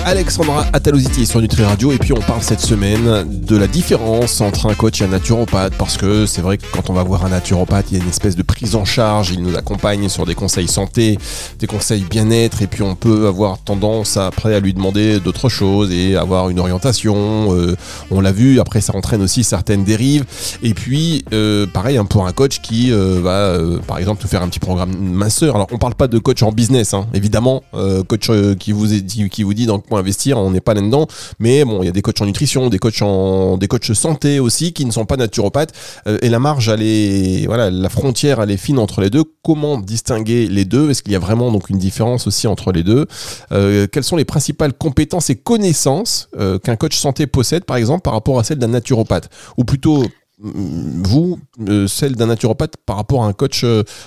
Alexandra 0.08 0.68
Ataloziti 0.72 1.26
sur 1.26 1.42
Nutri 1.42 1.64
Radio 1.64 1.92
et 1.92 1.98
puis 1.98 2.14
on 2.14 2.20
parle 2.20 2.44
cette 2.44 2.60
semaine 2.60 3.26
de 3.28 3.58
la 3.58 3.66
différence 3.66 4.40
entre 4.40 4.68
un 4.68 4.76
coach 4.76 5.02
et 5.02 5.06
un 5.06 5.08
naturopathe 5.08 5.74
parce 5.80 5.98
que 5.98 6.28
c'est 6.28 6.44
vrai 6.44 6.60
que 6.60 6.66
quand 6.72 6.92
on 6.92 6.94
va 6.94 7.02
voir 7.02 7.26
un 7.26 7.30
naturopathe 7.30 7.88
il 7.90 7.98
y 7.98 8.00
a 8.00 8.04
une 8.04 8.10
espèce 8.10 8.36
de 8.36 8.44
prise 8.44 8.76
en 8.76 8.86
charge, 8.86 9.32
il 9.32 9.42
nous 9.42 9.56
accompagne 9.56 10.08
sur 10.08 10.28
des 10.28 10.36
conseils 10.36 10.68
santé, 10.68 11.18
des 11.58 11.66
conseils 11.66 12.06
bien-être 12.08 12.62
et 12.62 12.68
puis 12.68 12.84
on 12.84 12.94
peut 12.94 13.26
avoir 13.26 13.58
tendance 13.58 14.16
après 14.16 14.54
à 14.54 14.60
lui 14.60 14.76
demander 14.76 15.20
d'autres 15.20 15.50
choses 15.50 15.92
et 15.92 16.16
avoir 16.16 16.50
une 16.50 16.60
orientation, 16.60 17.56
euh, 17.56 17.76
on 18.12 18.22
l'a 18.22 18.32
vu, 18.32 18.60
après 18.60 18.82
ça 18.82 18.96
entraîne 18.96 19.24
aussi 19.24 19.44
certaines 19.44 19.86
dérives 19.86 20.26
et 20.62 20.76
puis 20.76 21.26
euh, 21.34 21.66
pareil 21.66 21.98
hein, 21.98 22.06
pour 22.06 22.28
un 22.28 22.32
coach 22.32 22.62
qui 22.62 22.92
euh, 22.92 23.22
va 23.24 23.58
par 23.88 23.98
exemple 23.98 24.22
nous 24.22 24.30
faire 24.30 24.44
un 24.44 24.50
petit 24.50 24.60
programme 24.60 24.96
minceur, 24.96 25.56
alors 25.56 25.68
on 25.72 25.80
parle 25.80 25.96
pas 25.96 26.08
de 26.08 26.20
coach 26.20 26.44
en 26.44 26.52
business 26.52 26.94
hein, 26.94 27.08
évidemment, 27.16 27.64
coach 28.08 28.30
qui 28.60 28.72
vous, 28.72 28.88
qui 29.32 29.42
vous 29.42 29.54
dit 29.56 29.66
dans 29.66 29.80
investir, 29.98 30.38
on 30.38 30.52
n'est 30.52 30.62
pas 30.62 30.74
là-dedans. 30.74 31.08
Mais 31.40 31.66
bon, 31.66 31.82
il 31.82 31.86
y 31.86 31.90
a 31.90 31.92
des 31.92 32.02
coachs 32.02 32.22
en 32.22 32.26
nutrition, 32.26 32.70
des 32.70 32.80
coachs 32.80 33.02
en, 33.02 33.58
des 33.58 33.68
coachs 33.68 33.94
santé 33.94 34.40
aussi 34.40 34.74
qui 34.74 34.86
ne 34.86 34.92
sont 34.92 35.06
pas 35.06 35.18
naturopathes. 35.18 35.74
Euh, 36.08 36.18
et 36.22 36.30
la 36.30 36.40
marge, 36.40 36.70
elle 36.70 37.46
voilà, 37.48 37.70
la 37.72 37.90
frontière, 37.90 38.42
elle 38.42 38.52
est 38.52 38.58
fine 38.58 38.80
entre 38.80 39.02
les 39.02 39.10
deux. 39.10 39.24
Comment 39.44 39.78
distinguer 39.78 40.48
les 40.48 40.66
deux? 40.66 40.90
Est-ce 40.90 41.04
qu'il 41.04 41.14
y 41.14 41.16
a 41.16 41.20
vraiment 41.20 41.52
donc 41.52 41.70
une 41.70 41.78
différence 41.78 42.28
aussi 42.28 42.48
entre 42.48 42.72
les 42.72 42.84
deux? 42.84 43.06
Euh, 43.52 43.88
Quelles 43.92 44.04
sont 44.04 44.16
les 44.16 44.26
principales 44.26 44.74
compétences 44.74 45.30
et 45.30 45.36
connaissances 45.36 46.30
euh, 46.38 46.60
qu'un 46.60 46.76
coach 46.76 46.96
santé 46.96 47.28
possède, 47.28 47.66
par 47.66 47.78
exemple, 47.78 48.02
par 48.02 48.14
rapport 48.14 48.40
à 48.40 48.44
celle 48.44 48.60
d'un 48.60 48.68
naturopathe? 48.68 49.30
Ou 49.58 49.64
plutôt, 49.64 50.04
mm, 50.40 51.04
vous, 51.04 51.40
celle 51.88 52.16
d'un 52.16 52.28
naturopathe 52.28 52.76
par 52.86 52.98
rapport 52.98 53.24
à 53.24 53.28
un 53.28 53.34
coach 53.34 53.66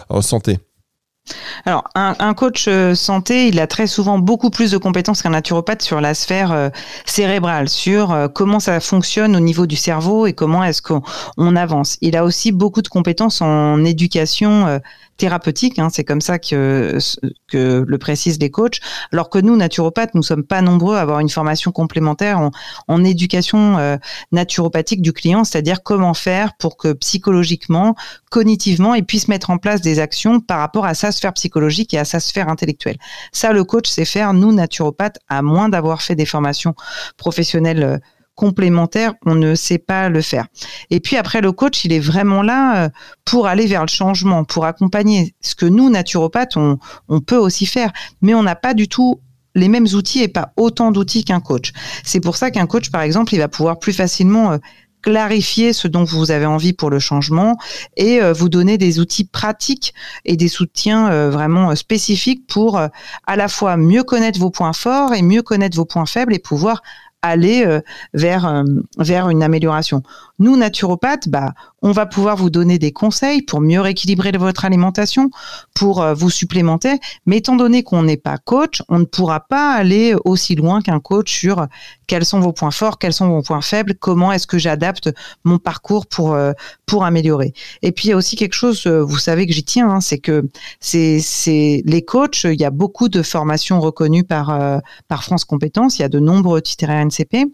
en 0.08 0.22
santé? 0.22 0.58
Alors, 1.64 1.84
un, 1.94 2.34
coach 2.34 2.66
euh, 2.68 2.94
santé, 2.94 3.48
il 3.48 3.60
a 3.60 3.66
très 3.66 3.86
souvent 3.86 4.18
beaucoup 4.18 4.50
plus 4.50 4.70
de 4.70 4.78
compétences 4.78 5.22
qu'un 5.22 5.30
naturopathe 5.30 5.82
sur 5.82 6.00
la 6.00 6.14
sphère 6.14 6.52
euh, 6.52 6.68
cérébrale, 7.04 7.68
sur 7.68 8.12
euh, 8.12 8.28
comment 8.28 8.60
ça 8.60 8.80
fonctionne 8.80 9.36
au 9.36 9.40
niveau 9.40 9.66
du 9.66 9.76
cerveau 9.76 10.26
et 10.26 10.32
comment 10.32 10.64
est-ce 10.64 10.82
qu'on 10.82 11.56
avance. 11.56 11.98
Il 12.00 12.16
a 12.16 12.24
aussi 12.24 12.52
beaucoup 12.52 12.82
de 12.82 12.88
compétences 12.88 13.42
en 13.42 13.84
éducation 13.84 14.80
thérapeutique, 15.18 15.78
hein, 15.78 15.88
c'est 15.92 16.04
comme 16.04 16.20
ça 16.20 16.38
que, 16.38 16.96
que 17.48 17.84
le 17.86 17.98
précisent 17.98 18.38
les 18.38 18.50
coachs, 18.50 18.80
alors 19.12 19.28
que 19.28 19.38
nous, 19.38 19.56
naturopathes, 19.56 20.14
nous 20.14 20.22
sommes 20.22 20.44
pas 20.44 20.62
nombreux 20.62 20.96
à 20.96 21.00
avoir 21.00 21.20
une 21.20 21.28
formation 21.28 21.72
complémentaire 21.72 22.38
en, 22.38 22.50
en 22.86 23.04
éducation 23.04 23.78
euh, 23.78 23.96
naturopathique 24.32 25.02
du 25.02 25.12
client, 25.12 25.44
c'est-à-dire 25.44 25.82
comment 25.82 26.14
faire 26.14 26.54
pour 26.56 26.76
que 26.76 26.92
psychologiquement, 26.92 27.96
cognitivement, 28.30 28.94
il 28.94 29.04
puisse 29.04 29.28
mettre 29.28 29.50
en 29.50 29.58
place 29.58 29.80
des 29.80 29.98
actions 29.98 30.40
par 30.40 30.60
rapport 30.60 30.86
à 30.86 30.94
sa 30.94 31.12
sphère 31.12 31.34
psychologique 31.34 31.92
et 31.92 31.98
à 31.98 32.04
sa 32.04 32.20
sphère 32.20 32.48
intellectuelle. 32.48 32.96
Ça, 33.32 33.52
le 33.52 33.64
coach 33.64 33.88
sait 33.88 34.04
faire, 34.04 34.32
nous, 34.32 34.52
naturopathes, 34.52 35.18
à 35.28 35.42
moins 35.42 35.68
d'avoir 35.68 36.00
fait 36.00 36.14
des 36.14 36.26
formations 36.26 36.74
professionnelles 37.16 37.82
euh, 37.82 37.98
complémentaire, 38.38 39.14
on 39.26 39.34
ne 39.34 39.56
sait 39.56 39.78
pas 39.78 40.08
le 40.08 40.22
faire. 40.22 40.46
Et 40.90 41.00
puis 41.00 41.16
après, 41.16 41.40
le 41.40 41.50
coach, 41.50 41.84
il 41.84 41.92
est 41.92 41.98
vraiment 41.98 42.40
là 42.40 42.84
euh, 42.84 42.88
pour 43.24 43.48
aller 43.48 43.66
vers 43.66 43.82
le 43.82 43.88
changement, 43.88 44.44
pour 44.44 44.64
accompagner. 44.64 45.34
Ce 45.40 45.56
que 45.56 45.66
nous, 45.66 45.90
naturopathes, 45.90 46.56
on, 46.56 46.78
on 47.08 47.20
peut 47.20 47.36
aussi 47.36 47.66
faire, 47.66 47.92
mais 48.22 48.34
on 48.34 48.44
n'a 48.44 48.54
pas 48.54 48.74
du 48.74 48.86
tout 48.86 49.20
les 49.56 49.68
mêmes 49.68 49.88
outils 49.92 50.22
et 50.22 50.28
pas 50.28 50.52
autant 50.56 50.92
d'outils 50.92 51.24
qu'un 51.24 51.40
coach. 51.40 51.72
C'est 52.04 52.20
pour 52.20 52.36
ça 52.36 52.52
qu'un 52.52 52.66
coach, 52.66 52.92
par 52.92 53.02
exemple, 53.02 53.34
il 53.34 53.38
va 53.38 53.48
pouvoir 53.48 53.80
plus 53.80 53.92
facilement 53.92 54.52
euh, 54.52 54.58
clarifier 55.02 55.72
ce 55.72 55.88
dont 55.88 56.04
vous 56.04 56.30
avez 56.30 56.46
envie 56.46 56.72
pour 56.72 56.90
le 56.90 57.00
changement 57.00 57.56
et 57.96 58.22
euh, 58.22 58.32
vous 58.32 58.48
donner 58.48 58.78
des 58.78 59.00
outils 59.00 59.24
pratiques 59.24 59.94
et 60.24 60.36
des 60.36 60.48
soutiens 60.48 61.28
vraiment 61.28 61.74
spécifiques 61.74 62.46
pour 62.46 62.78
à 62.78 63.36
la 63.36 63.48
fois 63.48 63.76
mieux 63.76 64.02
connaître 64.02 64.38
vos 64.40 64.50
points 64.50 64.72
forts 64.72 65.14
et 65.14 65.22
mieux 65.22 65.42
connaître 65.42 65.76
vos 65.76 65.84
points 65.84 66.06
faibles 66.06 66.34
et 66.34 66.40
pouvoir 66.40 66.82
aller 67.22 67.64
euh, 67.64 67.80
vers, 68.14 68.46
euh, 68.46 68.64
vers 68.98 69.28
une 69.28 69.42
amélioration. 69.42 70.02
Nous, 70.38 70.56
naturopathes, 70.56 71.28
bah, 71.28 71.54
on 71.82 71.92
va 71.92 72.06
pouvoir 72.06 72.36
vous 72.36 72.50
donner 72.50 72.78
des 72.78 72.92
conseils 72.92 73.42
pour 73.42 73.60
mieux 73.60 73.80
rééquilibrer 73.80 74.32
votre 74.32 74.64
alimentation, 74.64 75.30
pour 75.74 76.02
euh, 76.02 76.14
vous 76.14 76.30
supplémenter. 76.30 76.98
Mais 77.26 77.38
étant 77.38 77.56
donné 77.56 77.82
qu'on 77.82 78.02
n'est 78.02 78.16
pas 78.16 78.38
coach, 78.38 78.82
on 78.88 78.98
ne 79.00 79.04
pourra 79.04 79.40
pas 79.40 79.72
aller 79.72 80.14
aussi 80.24 80.54
loin 80.54 80.80
qu'un 80.80 81.00
coach 81.00 81.32
sur 81.32 81.66
quels 82.06 82.24
sont 82.24 82.40
vos 82.40 82.52
points 82.52 82.70
forts, 82.70 82.98
quels 82.98 83.12
sont 83.12 83.28
vos 83.28 83.42
points 83.42 83.60
faibles, 83.60 83.94
comment 83.94 84.32
est-ce 84.32 84.46
que 84.46 84.58
j'adapte 84.58 85.10
mon 85.44 85.58
parcours 85.58 86.06
pour, 86.06 86.38
pour 86.86 87.04
améliorer. 87.04 87.52
Et 87.82 87.92
puis, 87.92 88.06
il 88.06 88.10
y 88.10 88.14
a 88.14 88.16
aussi 88.16 88.36
quelque 88.36 88.54
chose, 88.54 88.86
vous 88.86 89.18
savez 89.18 89.46
que 89.46 89.52
j'y 89.52 89.64
tiens, 89.64 89.90
hein, 89.90 90.00
c'est 90.00 90.18
que 90.18 90.48
c'est, 90.80 91.20
c'est 91.20 91.82
les 91.84 92.02
coachs, 92.02 92.44
il 92.44 92.58
y 92.58 92.64
a 92.64 92.70
beaucoup 92.70 93.08
de 93.08 93.22
formations 93.22 93.80
reconnues 93.80 94.24
par, 94.24 94.58
par 95.08 95.22
France 95.22 95.44
Compétences, 95.44 95.98
il 95.98 96.02
y 96.02 96.04
a 96.04 96.08
de 96.08 96.18
nombreux 96.18 96.62
titres 96.62 96.88
NCP. 96.88 97.46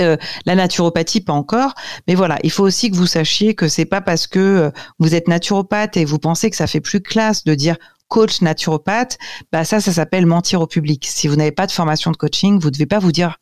Euh, 0.00 0.16
la 0.46 0.54
naturopathie 0.54 1.20
pas 1.20 1.32
encore, 1.32 1.74
mais 2.08 2.14
voilà, 2.14 2.38
il 2.42 2.50
faut 2.50 2.64
aussi 2.64 2.90
que 2.90 2.96
vous 2.96 3.06
sachiez 3.06 3.54
que 3.54 3.68
c'est 3.68 3.84
pas 3.84 4.00
parce 4.00 4.26
que 4.26 4.38
euh, 4.38 4.70
vous 4.98 5.14
êtes 5.14 5.28
naturopathe 5.28 5.96
et 5.96 6.04
vous 6.04 6.18
pensez 6.18 6.50
que 6.50 6.56
ça 6.56 6.66
fait 6.66 6.80
plus 6.80 7.00
classe 7.00 7.44
de 7.44 7.54
dire 7.54 7.76
coach 8.08 8.42
naturopathe, 8.42 9.18
bah 9.52 9.64
ça, 9.64 9.80
ça 9.80 9.92
s'appelle 9.92 10.26
mentir 10.26 10.60
au 10.60 10.66
public. 10.66 11.06
Si 11.06 11.28
vous 11.28 11.36
n'avez 11.36 11.52
pas 11.52 11.66
de 11.66 11.72
formation 11.72 12.10
de 12.10 12.16
coaching, 12.16 12.58
vous 12.58 12.68
ne 12.68 12.72
devez 12.72 12.86
pas 12.86 12.98
vous 12.98 13.12
dire 13.12 13.36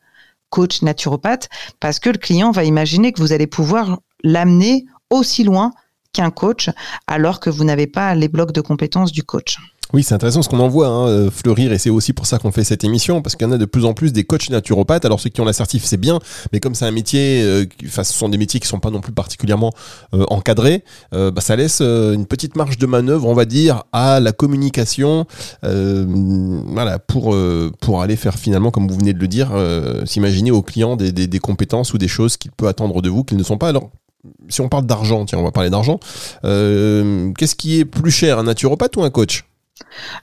coach 0.51 0.83
naturopathe 0.83 1.49
parce 1.81 1.99
que 1.99 2.11
le 2.11 2.19
client 2.19 2.51
va 2.51 2.65
imaginer 2.65 3.13
que 3.13 3.21
vous 3.21 3.33
allez 3.33 3.47
pouvoir 3.47 3.99
l'amener 4.23 4.85
aussi 5.11 5.45
loin 5.45 5.73
qu'un 6.13 6.31
coach 6.31 6.71
alors 7.07 7.41
que 7.41 7.51
vous 7.51 7.65
n'avez 7.65 7.87
pas 7.87 8.15
les 8.15 8.29
blocs 8.29 8.53
de 8.53 8.61
compétences 8.61 9.13
du 9.13 9.23
coach. 9.23 9.59
Oui, 9.95 10.03
c'est 10.03 10.15
intéressant 10.15 10.43
ce 10.43 10.51
qu'on 10.51 10.61
en 10.61 10.69
voit 10.69 10.89
hein, 10.89 11.09
euh, 11.09 11.31
fleurir 11.31 11.73
et 11.73 11.79
c'est 11.79 11.89
aussi 11.89 12.13
pour 12.13 12.27
ça 12.27 12.39
qu'on 12.39 12.53
fait 12.53 12.63
cette 12.63 12.85
émission 12.85 13.23
parce 13.23 13.37
qu'il 13.37 13.47
y 13.47 13.51
en 13.51 13.53
a 13.53 13.57
de 13.57 13.65
plus 13.65 13.87
en 13.87 13.95
plus 13.95 14.13
des 14.13 14.23
coachs 14.23 14.51
naturopathes. 14.51 15.07
Alors 15.07 15.19
ceux 15.19 15.31
qui 15.31 15.41
ont 15.41 15.47
l'assertif, 15.47 15.83
c'est 15.85 15.97
bien, 15.97 16.19
mais 16.53 16.61
comme 16.61 16.75
c'est 16.75 16.85
un 16.85 16.91
métier, 16.91 17.43
euh, 17.43 17.65
enfin 17.87 18.05
ce 18.05 18.13
sont 18.13 18.29
des 18.29 18.37
métiers 18.37 18.61
qui 18.61 18.69
sont 18.69 18.81
pas 18.81 18.91
non 18.91 19.01
plus 19.01 19.13
particulièrement 19.13 19.73
euh, 20.13 20.27
encadrés, 20.29 20.85
bah, 21.13 21.41
ça 21.41 21.57
laisse 21.57 21.81
une 21.81 22.27
petite 22.27 22.55
marge 22.57 22.77
de 22.77 22.87
manœuvre, 22.87 23.27
on 23.29 23.35
va 23.35 23.47
dire, 23.47 23.85
à 23.93 24.21
la 24.21 24.33
communication, 24.33 25.27
voilà, 25.63 26.99
pour 26.99 27.35
pour 27.81 28.03
aller 28.03 28.17
faire 28.17 28.35
finalement, 28.35 28.71
comme 28.71 28.89
vous 28.89 28.99
venez 28.99 29.15
de 29.15 29.19
le 29.19 29.29
dire, 29.29 29.53
s'imaginer 30.05 30.51
au 30.51 30.63
client 30.63 30.97
des, 30.97 31.13
des, 31.13 31.27
des 31.27 31.39
compétences 31.39 31.95
ou 31.95 31.99
des 31.99 32.09
choses 32.09 32.37
qu'il 32.37 32.51
peut 32.51 32.69
attendre 32.69 33.01
de 33.01 33.09
vous 33.09 33.25
qu'ils 33.25 33.39
ne 33.39 33.43
sont 33.43 33.59
pas. 33.59 33.69
Alors 33.69 33.91
si 34.49 34.61
on 34.61 34.69
parle 34.69 34.87
d'argent, 34.87 35.25
tiens, 35.25 35.39
on 35.39 35.45
va 35.45 35.53
parler 35.53 35.71
d'argent. 35.71 35.99
Qu'est-ce 36.43 37.55
qui 37.57 37.81
est 37.81 37.85
plus 37.85 38.11
cher, 38.11 38.39
un 38.39 38.45
naturopathe 38.45 38.97
ou 38.97 39.03
un 39.03 39.11
coach? 39.11 39.48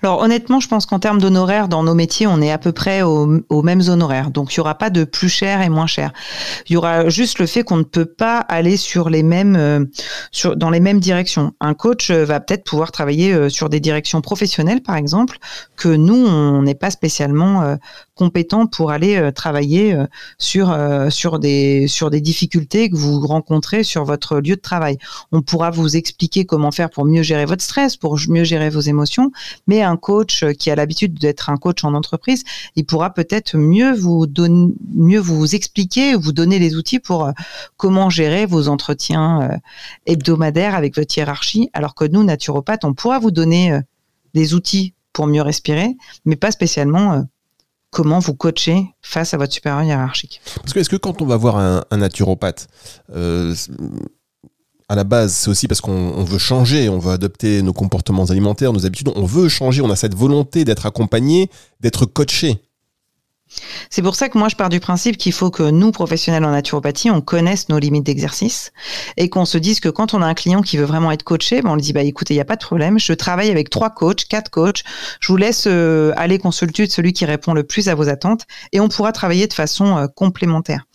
Alors 0.01 0.21
honnêtement, 0.21 0.59
je 0.59 0.67
pense 0.67 0.85
qu'en 0.85 0.99
termes 0.99 1.19
d'honoraires, 1.19 1.67
dans 1.67 1.83
nos 1.83 1.95
métiers, 1.95 2.27
on 2.27 2.41
est 2.41 2.51
à 2.51 2.57
peu 2.57 2.71
près 2.71 3.01
aux, 3.01 3.61
mêmes 3.61 3.81
honoraires. 3.87 4.31
Donc 4.31 4.53
il 4.53 4.59
n'y 4.59 4.61
aura 4.61 4.75
pas 4.75 4.89
de 4.89 5.03
plus 5.03 5.29
cher 5.29 5.61
et 5.61 5.69
moins 5.69 5.87
cher. 5.87 6.11
Il 6.67 6.73
y 6.73 6.77
aura 6.77 7.09
juste 7.09 7.39
le 7.39 7.45
fait 7.45 7.63
qu'on 7.63 7.77
ne 7.77 7.83
peut 7.83 8.05
pas 8.05 8.37
aller 8.37 8.77
sur 8.77 9.09
les 9.09 9.23
mêmes, 9.23 9.55
euh, 9.55 9.85
dans 10.55 10.69
les 10.69 10.79
mêmes 10.79 10.99
directions. 10.99 11.53
Un 11.59 11.73
coach 11.73 12.09
euh, 12.09 12.25
va 12.25 12.39
peut-être 12.39 12.63
pouvoir 12.63 12.91
travailler 12.91 13.33
euh, 13.33 13.49
sur 13.49 13.69
des 13.69 13.79
directions 13.79 14.21
professionnelles, 14.21 14.81
par 14.81 14.95
exemple, 14.95 15.37
que 15.75 15.89
nous, 15.89 16.25
on 16.25 16.61
n'est 16.61 16.75
pas 16.75 16.91
spécialement 16.91 17.77
compétent 18.15 18.67
pour 18.67 18.91
aller 18.91 19.31
travailler 19.35 19.95
sur, 20.37 20.75
sur, 21.09 21.39
des, 21.39 21.87
sur 21.87 22.09
des 22.09 22.21
difficultés 22.21 22.89
que 22.89 22.95
vous 22.95 23.19
rencontrez 23.25 23.83
sur 23.83 24.05
votre 24.05 24.37
lieu 24.37 24.55
de 24.55 24.61
travail. 24.61 24.97
On 25.31 25.41
pourra 25.41 25.69
vous 25.69 25.95
expliquer 25.95 26.45
comment 26.45 26.71
faire 26.71 26.89
pour 26.89 27.05
mieux 27.05 27.23
gérer 27.23 27.45
votre 27.45 27.63
stress, 27.63 27.97
pour 27.97 28.17
mieux 28.29 28.43
gérer 28.43 28.69
vos 28.69 28.79
émotions, 28.79 29.31
mais 29.67 29.81
un 29.81 29.97
coach 29.97 30.45
qui 30.57 30.71
a 30.71 30.75
l'habitude 30.75 31.19
d'être 31.19 31.49
un 31.49 31.57
coach 31.57 31.83
en 31.83 31.93
entreprise, 31.93 32.43
il 32.75 32.85
pourra 32.85 33.13
peut-être 33.13 33.57
mieux 33.57 33.93
vous 33.93 34.27
donner, 34.27 34.73
mieux 34.93 35.19
vous 35.19 35.55
expliquer, 35.55 36.15
vous 36.15 36.31
donner 36.31 36.59
les 36.59 36.75
outils 36.75 36.99
pour 36.99 37.25
euh, 37.25 37.31
comment 37.77 38.09
gérer 38.09 38.45
vos 38.45 38.67
entretiens 38.67 39.41
euh, 39.41 39.57
hebdomadaires 40.05 40.75
avec 40.75 40.95
votre 40.95 41.15
hiérarchie, 41.17 41.69
alors 41.73 41.95
que 41.95 42.05
nous, 42.05 42.23
naturopathes, 42.23 42.85
on 42.85 42.93
pourra 42.93 43.19
vous 43.19 43.31
donner 43.31 43.73
euh, 43.73 43.81
des 44.33 44.53
outils 44.53 44.93
pour 45.13 45.27
mieux 45.27 45.41
respirer, 45.41 45.95
mais 46.25 46.35
pas 46.35 46.51
spécialement 46.51 47.25
comment 47.95 48.19
vous 48.19 48.35
coacher 48.35 48.89
face 49.01 49.33
à 49.33 49.37
votre 49.37 49.53
supérieur 49.53 49.81
hiérarchique. 49.81 50.41
Parce 50.57 50.73
que 50.73 50.79
est-ce 50.79 50.89
que 50.89 50.97
quand 50.97 51.21
on 51.21 51.25
va 51.25 51.37
voir 51.37 51.55
un, 51.55 51.97
naturopathe, 51.97 52.67
à 54.87 54.95
la 54.95 55.05
base, 55.05 55.33
c'est 55.33 55.49
aussi 55.49 55.69
parce 55.69 55.79
qu'on 55.79 56.25
veut 56.25 56.37
changer, 56.37 56.89
on 56.89 56.99
veut 56.99 57.13
adopter 57.13 57.61
nos 57.61 57.71
comportements 57.71 58.25
alimentaires, 58.25 58.73
nos 58.73 58.85
habitudes, 58.85 59.11
on 59.15 59.25
veut 59.25 59.47
changer, 59.47 59.81
on 59.81 59.89
a 59.89 59.95
cette 59.95 60.13
volonté 60.13 60.65
d'être 60.65 60.85
accompagné, 60.85 61.49
d'être 61.79 62.05
coaché. 62.05 62.59
C'est 63.89 64.01
pour 64.01 64.15
ça 64.15 64.27
que 64.29 64.37
moi 64.37 64.49
je 64.49 64.55
pars 64.55 64.69
du 64.69 64.79
principe 64.79 65.17
qu'il 65.17 65.31
faut 65.31 65.51
que 65.51 65.69
nous, 65.69 65.91
professionnels 65.91 66.43
en 66.45 66.51
naturopathie, 66.51 67.11
on 67.11 67.21
connaisse 67.21 67.69
nos 67.69 67.77
limites 67.77 68.05
d'exercice 68.05 68.71
et 69.17 69.29
qu'on 69.29 69.45
se 69.45 69.57
dise 69.57 69.79
que 69.79 69.89
quand 69.89 70.13
on 70.13 70.21
a 70.21 70.25
un 70.25 70.33
client 70.33 70.61
qui 70.61 70.77
veut 70.77 70.85
vraiment 70.85 71.11
être 71.11 71.23
coaché, 71.23 71.61
ben 71.61 71.71
on 71.71 71.75
lui 71.75 71.81
dit 71.81 71.93
bah 71.93 72.01
écoutez, 72.01 72.33
il 72.33 72.37
n'y 72.37 72.41
a 72.41 72.45
pas 72.45 72.55
de 72.55 72.63
problème, 72.63 72.99
je 72.99 73.13
travaille 73.13 73.51
avec 73.51 73.69
trois 73.69 73.91
coachs, 73.91 74.25
quatre 74.27 74.49
coachs, 74.49 74.83
je 75.19 75.27
vous 75.27 75.37
laisse 75.37 75.65
euh, 75.67 76.11
aller 76.17 76.39
consulter 76.39 76.87
celui 76.89 77.13
qui 77.13 77.25
répond 77.25 77.53
le 77.53 77.63
plus 77.63 77.87
à 77.87 77.95
vos 77.95 78.09
attentes 78.09 78.45
et 78.71 78.79
on 78.79 78.89
pourra 78.89 79.11
travailler 79.11 79.47
de 79.47 79.53
façon 79.53 79.97
euh, 79.97 80.07
complémentaire. 80.07 80.85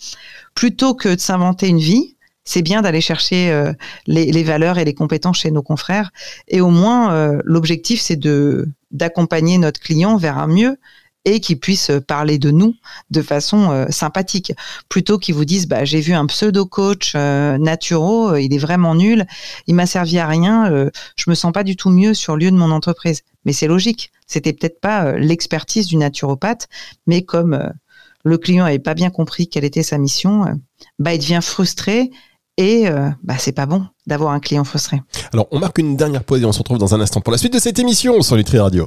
Plutôt 0.54 0.94
que 0.94 1.14
de 1.14 1.20
s'inventer 1.20 1.68
une 1.68 1.78
vie, 1.78 2.16
c'est 2.44 2.62
bien 2.62 2.82
d'aller 2.82 3.00
chercher 3.00 3.52
euh, 3.52 3.72
les, 4.06 4.42
valeurs 4.42 4.78
et 4.78 4.84
les 4.84 4.94
compétences 4.94 5.38
chez 5.38 5.52
nos 5.52 5.62
confrères. 5.62 6.10
Et 6.48 6.60
au 6.60 6.70
moins, 6.70 7.38
l'objectif, 7.44 8.00
c'est 8.00 8.16
de 8.16 8.68
d'accompagner 8.90 9.56
notre 9.58 9.78
client 9.78 10.16
vers 10.16 10.36
un 10.38 10.48
mieux 10.48 10.76
et 11.24 11.40
qu'il 11.40 11.58
puisse 11.58 11.90
parler 12.06 12.38
de 12.38 12.50
nous 12.50 12.74
de 13.10 13.22
façon 13.22 13.70
euh, 13.70 13.86
sympathique, 13.90 14.52
plutôt 14.88 15.18
qu'ils 15.18 15.34
vous 15.34 15.44
disent 15.44 15.68
bah 15.68 15.84
j'ai 15.84 16.00
vu 16.00 16.14
un 16.14 16.26
pseudo 16.26 16.66
coach 16.66 17.14
naturo, 17.14 18.36
il 18.36 18.54
est 18.54 18.58
vraiment 18.58 18.94
nul, 18.94 19.26
il 19.66 19.74
m'a 19.74 19.86
servi 19.86 20.18
à 20.18 20.26
rien, 20.26 20.88
je 21.16 21.30
me 21.30 21.34
sens 21.34 21.52
pas 21.52 21.64
du 21.64 21.76
tout 21.76 21.90
mieux 21.90 22.14
sur 22.14 22.36
le 22.36 22.44
lieu 22.44 22.50
de 22.50 22.56
mon 22.56 22.70
entreprise. 22.70 23.22
Mais 23.44 23.52
c'est 23.52 23.66
logique, 23.66 24.12
c'était 24.26 24.52
peut-être 24.52 24.80
pas 24.80 25.12
l'expertise 25.12 25.86
du 25.86 25.96
naturopathe, 25.96 26.68
mais 27.06 27.22
comme 27.22 27.70
le 28.24 28.38
client 28.38 28.64
n'avait 28.64 28.78
pas 28.78 28.94
bien 28.94 29.10
compris 29.10 29.48
quelle 29.48 29.64
était 29.64 29.82
sa 29.82 29.98
mission, 29.98 30.44
bah 30.98 31.14
il 31.14 31.18
devient 31.18 31.40
frustré 31.42 32.10
et 32.60 32.88
euh, 32.88 33.08
bah, 33.22 33.34
c'est 33.38 33.52
pas 33.52 33.66
bon 33.66 33.86
d'avoir 34.06 34.32
un 34.32 34.40
client 34.40 34.64
frustré. 34.64 35.00
Alors, 35.32 35.48
on 35.50 35.58
marque 35.58 35.78
une 35.78 35.96
dernière 35.96 36.22
pause 36.22 36.42
et 36.42 36.44
on 36.44 36.52
se 36.52 36.58
retrouve 36.58 36.78
dans 36.78 36.94
un 36.94 37.00
instant 37.00 37.22
pour 37.22 37.32
la 37.32 37.38
suite 37.38 37.54
de 37.54 37.58
cette 37.58 37.78
émission 37.78 38.20
sur 38.20 38.36
Nutri 38.36 38.58
Radio. 38.58 38.86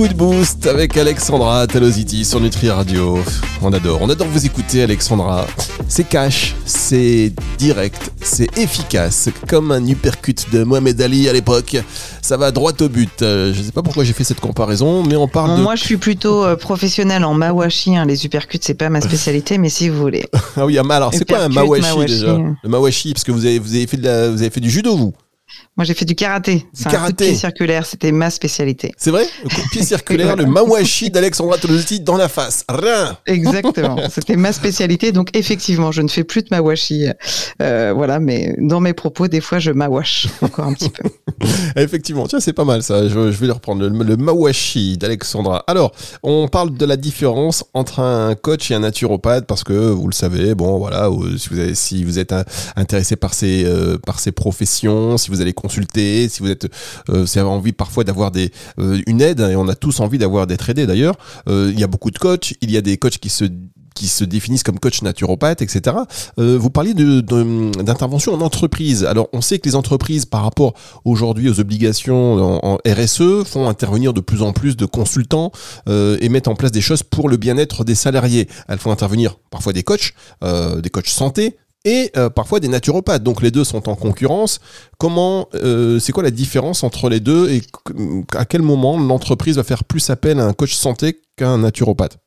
Coup 0.00 0.08
de 0.08 0.14
boost 0.14 0.66
avec 0.66 0.96
Alexandra 0.96 1.66
Talositi 1.66 2.24
sur 2.24 2.40
Nutri 2.40 2.70
Radio. 2.70 3.18
On 3.60 3.70
adore, 3.70 4.00
on 4.00 4.08
adore 4.08 4.28
vous 4.28 4.46
écouter 4.46 4.82
Alexandra. 4.82 5.46
C'est 5.88 6.08
cash, 6.08 6.54
c'est 6.64 7.30
direct, 7.58 8.10
c'est 8.22 8.48
efficace, 8.56 9.28
comme 9.46 9.70
un 9.72 9.86
uppercut 9.86 10.46
de 10.54 10.64
Mohamed 10.64 10.98
Ali 11.02 11.28
à 11.28 11.34
l'époque. 11.34 11.76
Ça 12.22 12.38
va 12.38 12.50
droit 12.50 12.72
au 12.80 12.88
but. 12.88 13.20
Euh, 13.20 13.52
je 13.52 13.60
sais 13.60 13.72
pas 13.72 13.82
pourquoi 13.82 14.04
j'ai 14.04 14.14
fait 14.14 14.24
cette 14.24 14.40
comparaison, 14.40 15.02
mais 15.02 15.16
on 15.16 15.28
parle 15.28 15.58
de... 15.58 15.62
Moi, 15.62 15.76
je 15.76 15.84
suis 15.84 15.98
plutôt 15.98 16.46
euh, 16.46 16.56
professionnel 16.56 17.22
en 17.22 17.34
mawashi. 17.34 17.94
Hein. 17.94 18.06
Les 18.06 18.24
uppercuts, 18.24 18.60
c'est 18.62 18.72
pas 18.72 18.88
ma 18.88 19.02
spécialité, 19.02 19.58
mais 19.58 19.68
si 19.68 19.90
vous 19.90 19.98
voulez. 19.98 20.24
ah 20.56 20.64
oui, 20.64 20.78
alors 20.78 21.12
c'est 21.12 21.28
quoi 21.28 21.40
un 21.40 21.50
mawashi, 21.50 22.06
déjà? 22.06 22.38
Le 22.62 22.70
mawashi, 22.70 23.12
parce 23.12 23.24
que 23.24 23.32
vous 23.32 23.44
avez, 23.44 23.58
vous 23.58 23.74
avez, 23.74 23.86
fait 23.86 23.98
de 23.98 24.04
la, 24.04 24.30
vous 24.30 24.40
avez 24.40 24.50
fait 24.50 24.60
du 24.60 24.70
judo, 24.70 24.96
vous? 24.96 25.12
Moi, 25.80 25.86
j'ai 25.86 25.94
fait 25.94 26.04
du 26.04 26.14
karaté. 26.14 26.66
C'est 26.74 26.94
un 26.94 27.06
coup 27.06 27.12
de 27.12 27.16
pied 27.16 27.34
circulaire. 27.34 27.86
C'était 27.86 28.12
ma 28.12 28.28
spécialité. 28.28 28.92
C'est 28.98 29.10
vrai? 29.10 29.24
Le 29.42 29.48
coup 29.48 29.62
de 29.62 29.68
pied 29.70 29.82
circulaire, 29.82 30.36
le 30.36 30.44
mawashi 30.44 31.08
d'Alexandra 31.08 31.56
Tolosi 31.56 32.00
dans 32.00 32.18
la 32.18 32.28
face. 32.28 32.66
Rien. 32.68 33.16
Exactement. 33.24 33.96
C'était 34.10 34.36
ma 34.36 34.52
spécialité. 34.52 35.10
Donc, 35.10 35.34
effectivement, 35.34 35.90
je 35.90 36.02
ne 36.02 36.08
fais 36.08 36.22
plus 36.22 36.42
de 36.42 36.48
mawashi. 36.50 37.06
Euh, 37.62 37.94
voilà, 37.96 38.20
mais 38.20 38.54
dans 38.58 38.80
mes 38.80 38.92
propos, 38.92 39.26
des 39.26 39.40
fois, 39.40 39.58
je 39.58 39.70
mawash 39.70 40.28
encore 40.42 40.66
un 40.66 40.74
petit 40.74 40.90
peu. 40.90 41.08
effectivement. 41.76 42.26
Tiens, 42.26 42.40
c'est 42.40 42.52
pas 42.52 42.66
mal 42.66 42.82
ça. 42.82 43.08
Je, 43.08 43.18
vais 43.18 43.46
le 43.46 43.54
reprendre. 43.54 43.88
Le, 43.88 44.16
mawashi 44.18 44.98
d'Alexandra. 44.98 45.64
Alors, 45.66 45.92
on 46.22 46.46
parle 46.48 46.76
de 46.76 46.84
la 46.84 46.98
différence 46.98 47.64
entre 47.72 48.00
un 48.00 48.34
coach 48.34 48.70
et 48.70 48.74
un 48.74 48.80
naturopathe 48.80 49.46
parce 49.46 49.64
que 49.64 49.72
vous 49.72 50.08
le 50.08 50.12
savez, 50.12 50.54
bon, 50.54 50.76
voilà, 50.76 51.08
si 51.38 51.48
vous, 51.48 51.58
avez, 51.58 51.74
si 51.74 52.04
vous 52.04 52.18
êtes 52.18 52.34
intéressé 52.76 53.16
par 53.16 53.32
ces, 53.32 53.64
euh, 53.64 53.96
par 53.96 54.20
ces 54.20 54.30
professions, 54.30 55.16
si 55.16 55.30
vous 55.30 55.40
allez 55.40 55.54
si 55.70 56.40
vous 56.40 56.50
êtes, 56.50 56.68
euh, 57.08 57.26
avez 57.34 57.48
envie 57.48 57.72
parfois 57.72 58.04
d'avoir 58.04 58.32
euh, 58.36 59.00
une 59.06 59.20
aide, 59.20 59.40
et 59.40 59.56
on 59.56 59.68
a 59.68 59.74
tous 59.74 60.00
envie 60.00 60.18
d'avoir 60.18 60.46
d'être 60.46 60.68
aidé 60.70 60.86
d'ailleurs. 60.86 61.16
Euh, 61.48 61.70
il 61.72 61.78
y 61.78 61.84
a 61.84 61.86
beaucoup 61.86 62.10
de 62.10 62.18
coachs, 62.18 62.54
il 62.60 62.70
y 62.70 62.76
a 62.76 62.80
des 62.80 62.96
coachs 62.96 63.18
qui 63.18 63.28
se 63.30 64.24
définissent 64.24 64.62
comme 64.62 64.78
coach 64.78 65.02
naturopathe, 65.02 65.62
etc. 65.62 65.96
vous 66.36 66.70
parliez 66.70 66.94
d'intervention 66.94 68.32
en 68.32 68.40
entreprise. 68.40 69.04
Alors, 69.04 69.28
on 69.32 69.40
sait 69.42 69.58
que 69.58 69.68
les 69.68 69.76
entreprises, 69.76 70.24
par 70.24 70.42
rapport 70.42 70.74
aujourd'hui 71.04 71.50
aux 71.50 71.60
obligations 71.60 72.64
en, 72.64 72.78
RSE, 72.86 73.44
font 73.44 73.68
intervenir 73.68 74.14
de 74.14 74.20
plus 74.20 74.42
en 74.42 74.52
plus 74.52 74.76
de 74.76 74.86
consultants 74.86 75.52
et 75.86 76.28
mettent 76.30 76.48
en 76.48 76.54
place 76.54 76.72
des 76.72 76.80
choses 76.80 77.02
pour 77.02 77.28
le 77.28 77.36
bien-être 77.36 77.84
des 77.84 77.94
salariés. 77.94 78.48
Elles 78.68 78.78
font 78.78 78.90
intervenir 78.90 79.36
parfois 79.50 79.74
des 79.74 79.82
coachs, 79.82 80.14
des 80.42 80.90
coachs 80.90 81.08
santé, 81.08 81.58
et 81.84 82.10
euh, 82.16 82.30
parfois 82.30 82.60
des 82.60 82.68
naturopathes. 82.68 83.22
Donc 83.22 83.42
les 83.42 83.50
deux 83.50 83.64
sont 83.64 83.88
en 83.88 83.94
concurrence. 83.94 84.60
Comment, 84.98 85.48
euh, 85.54 85.98
c'est 85.98 86.12
quoi 86.12 86.22
la 86.22 86.30
différence 86.30 86.84
entre 86.84 87.08
les 87.08 87.20
deux 87.20 87.50
et 87.50 87.62
à 88.34 88.44
quel 88.44 88.62
moment 88.62 88.98
l'entreprise 88.98 89.56
va 89.56 89.64
faire 89.64 89.84
plus 89.84 90.10
appel 90.10 90.40
à 90.40 90.44
un 90.44 90.52
coach 90.52 90.74
santé 90.74 91.20
qu'à 91.36 91.48
un 91.48 91.58
naturopathe? 91.58 92.18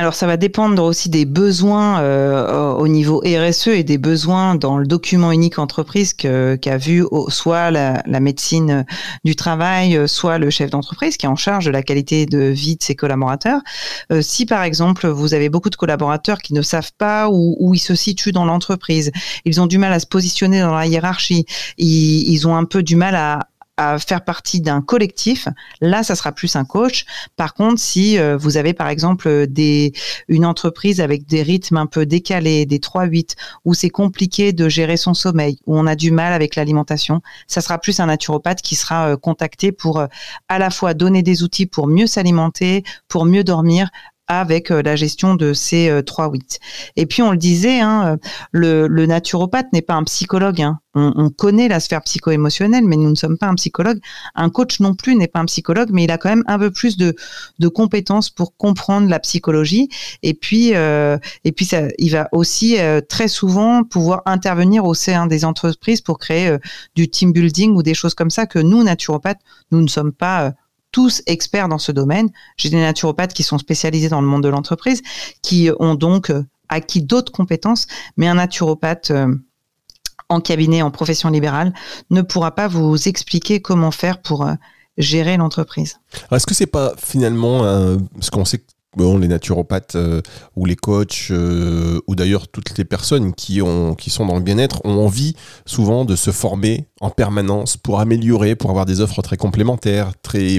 Alors 0.00 0.14
ça 0.14 0.26
va 0.26 0.38
dépendre 0.38 0.82
aussi 0.82 1.10
des 1.10 1.26
besoins 1.26 2.00
euh, 2.00 2.72
au 2.72 2.88
niveau 2.88 3.18
RSE 3.18 3.68
et 3.68 3.84
des 3.84 3.98
besoins 3.98 4.54
dans 4.54 4.78
le 4.78 4.86
document 4.86 5.30
unique 5.30 5.58
entreprise 5.58 6.14
qu'a 6.14 6.78
vu 6.78 7.04
soit 7.28 7.70
la, 7.70 8.02
médecine 8.18 8.86
du 9.26 9.36
travail, 9.36 9.98
euh, 9.98 10.06
soit 10.06 10.38
le 10.38 10.48
chef 10.48 10.70
d'entreprise 10.70 11.18
qui 11.18 11.26
est 11.26 11.28
en 11.28 11.36
charge 11.36 11.66
de 11.66 11.70
la 11.70 11.82
qualité 11.82 12.24
de 12.24 12.38
vie 12.38 12.76
de 12.76 12.82
ses 12.82 12.94
collaborateurs. 12.94 13.60
Euh, 14.10 14.22
si 14.22 14.46
par 14.46 14.62
exemple 14.62 15.06
vous 15.06 15.34
avez 15.34 15.50
beaucoup 15.50 15.68
de 15.68 15.76
collaborateurs 15.76 16.38
qui 16.38 16.54
ne 16.54 16.62
savent 16.62 16.92
pas 16.96 17.28
où, 17.28 17.56
où 17.60 17.74
ils 17.74 17.78
se 17.78 17.94
situent 17.94 18.32
dans 18.32 18.46
l'entreprise, 18.46 19.12
ils 19.44 19.60
ont 19.60 19.66
du 19.66 19.76
mal 19.76 19.92
à 19.92 20.00
se 20.00 20.06
positionner 20.06 20.62
dans 20.62 20.74
la 20.74 20.86
hiérarchie, 20.86 21.44
ils, 21.76 22.26
ils 22.26 22.48
ont 22.48 22.56
un 22.56 22.64
peu 22.64 22.82
du 22.82 22.96
mal 22.96 23.16
à, 23.16 23.49
à 23.80 23.98
faire 23.98 24.22
partie 24.22 24.60
d'un 24.60 24.82
collectif, 24.82 25.48
là, 25.80 26.02
ça 26.02 26.14
sera 26.14 26.32
plus 26.32 26.54
un 26.54 26.66
coach. 26.66 27.06
Par 27.36 27.54
contre, 27.54 27.80
si 27.80 28.18
euh, 28.18 28.36
vous 28.36 28.58
avez 28.58 28.74
par 28.74 28.88
exemple 28.88 29.48
une 30.28 30.44
entreprise 30.44 31.00
avec 31.00 31.26
des 31.26 31.42
rythmes 31.42 31.78
un 31.78 31.86
peu 31.86 32.04
décalés, 32.04 32.66
des 32.66 32.78
3-8, 32.78 33.36
où 33.64 33.72
c'est 33.72 33.88
compliqué 33.88 34.52
de 34.52 34.68
gérer 34.68 34.98
son 34.98 35.14
sommeil, 35.14 35.58
où 35.66 35.78
on 35.78 35.86
a 35.86 35.96
du 35.96 36.10
mal 36.10 36.34
avec 36.34 36.56
l'alimentation, 36.56 37.22
ça 37.46 37.62
sera 37.62 37.78
plus 37.78 38.00
un 38.00 38.06
naturopathe 38.06 38.60
qui 38.60 38.74
sera 38.74 39.12
euh, 39.12 39.16
contacté 39.16 39.72
pour 39.72 39.98
euh, 39.98 40.08
à 40.50 40.58
la 40.58 40.68
fois 40.68 40.92
donner 40.92 41.22
des 41.22 41.42
outils 41.42 41.64
pour 41.64 41.86
mieux 41.86 42.06
s'alimenter, 42.06 42.84
pour 43.08 43.24
mieux 43.24 43.44
dormir, 43.44 43.88
avec 44.30 44.70
euh, 44.70 44.80
la 44.80 44.94
gestion 44.94 45.34
de 45.34 45.52
ces 45.52 45.90
3-8. 45.90 46.34
Euh, 46.34 46.38
Et 46.94 47.06
puis 47.06 47.20
on 47.20 47.32
le 47.32 47.36
disait, 47.36 47.80
hein, 47.80 48.16
le, 48.52 48.86
naturopathe 49.06 49.72
n'est 49.72 49.82
pas 49.82 49.94
un 49.94 50.04
psychologue. 50.04 50.62
Hein. 50.62 50.78
On, 50.94 51.30
connaît 51.30 51.68
la 51.68 51.80
sphère 51.80 52.02
psycho-émotionnelle, 52.02 52.84
mais 52.84 52.96
nous 52.96 53.10
ne 53.10 53.14
sommes 53.16 53.38
pas 53.38 53.46
un 53.46 53.54
psychologue. 53.54 53.98
Un 54.36 54.50
coach 54.50 54.78
non 54.80 54.94
plus 54.94 55.16
n'est 55.16 55.28
pas 55.28 55.40
un 55.40 55.44
psychologue, 55.46 55.90
mais 55.92 56.04
il 56.04 56.10
a 56.10 56.18
quand 56.18 56.28
même 56.28 56.44
un 56.46 56.58
peu 56.58 56.70
plus 56.70 56.96
de, 56.96 57.14
compétences 57.74 58.30
pour 58.30 58.56
comprendre 58.56 59.08
la 59.08 59.18
psychologie. 59.18 59.88
Et 60.22 60.34
puis, 60.34 60.74
euh, 60.74 61.18
et 61.44 61.52
puis 61.52 61.64
ça, 61.64 61.82
il 61.98 62.10
va 62.10 62.28
aussi 62.32 62.76
très 63.08 63.28
souvent 63.28 63.82
pouvoir 63.82 64.22
intervenir 64.26 64.84
au 64.84 64.94
sein 64.94 65.26
des 65.26 65.44
entreprises 65.44 66.00
pour 66.00 66.18
créer 66.18 66.56
du 66.94 67.08
team 67.08 67.32
building 67.32 67.74
ou 67.74 67.82
des 67.82 67.94
choses 67.94 68.14
comme 68.14 68.30
ça 68.30 68.46
que 68.46 68.58
nous, 68.58 68.82
naturopathes, 68.82 69.40
nous 69.72 69.82
ne 69.82 69.88
sommes 69.88 70.12
pas 70.12 70.52
tous 70.92 71.22
experts 71.26 71.68
dans 71.68 71.78
ce 71.78 71.92
domaine. 71.92 72.30
J'ai 72.56 72.70
des 72.70 72.80
naturopathes 72.80 73.32
qui 73.32 73.42
sont 73.42 73.58
spécialisés 73.58 74.08
dans 74.08 74.20
le 74.20 74.26
monde 74.26 74.42
de 74.42 74.48
l'entreprise, 74.48 75.02
qui 75.42 75.70
ont 75.78 75.94
donc 75.94 76.30
euh, 76.30 76.44
acquis 76.68 77.02
d'autres 77.02 77.32
compétences, 77.32 77.86
mais 78.16 78.26
un 78.26 78.34
naturopathe 78.34 79.10
euh, 79.10 79.34
en 80.28 80.40
cabinet, 80.40 80.82
en 80.82 80.90
profession 80.90 81.28
libérale, 81.28 81.72
ne 82.10 82.22
pourra 82.22 82.54
pas 82.54 82.68
vous 82.68 83.08
expliquer 83.08 83.60
comment 83.60 83.90
faire 83.90 84.20
pour 84.20 84.46
euh, 84.46 84.54
gérer 84.96 85.36
l'entreprise. 85.36 86.00
Est-ce 86.30 86.46
que 86.46 86.54
c'est 86.54 86.66
pas 86.66 86.94
finalement, 86.98 87.62
ce 88.20 88.30
qu'on 88.30 88.44
sait 88.44 88.62
bon, 88.96 89.18
les 89.18 89.28
naturopathes 89.28 89.94
euh, 89.94 90.20
ou 90.56 90.66
les 90.66 90.76
coachs 90.76 91.28
euh, 91.30 92.00
ou 92.06 92.14
d'ailleurs 92.14 92.48
toutes 92.48 92.76
les 92.76 92.84
personnes 92.84 93.34
qui, 93.34 93.62
ont, 93.62 93.94
qui 93.94 94.10
sont 94.10 94.26
dans 94.26 94.34
le 94.34 94.42
bien-être 94.42 94.80
ont 94.84 95.04
envie 95.04 95.36
souvent 95.64 96.04
de 96.04 96.16
se 96.16 96.30
former 96.30 96.86
en 97.00 97.10
permanence 97.10 97.76
pour 97.76 98.00
améliorer, 98.00 98.56
pour 98.56 98.70
avoir 98.70 98.86
des 98.86 99.00
offres 99.00 99.22
très 99.22 99.36
complémentaires, 99.36 100.12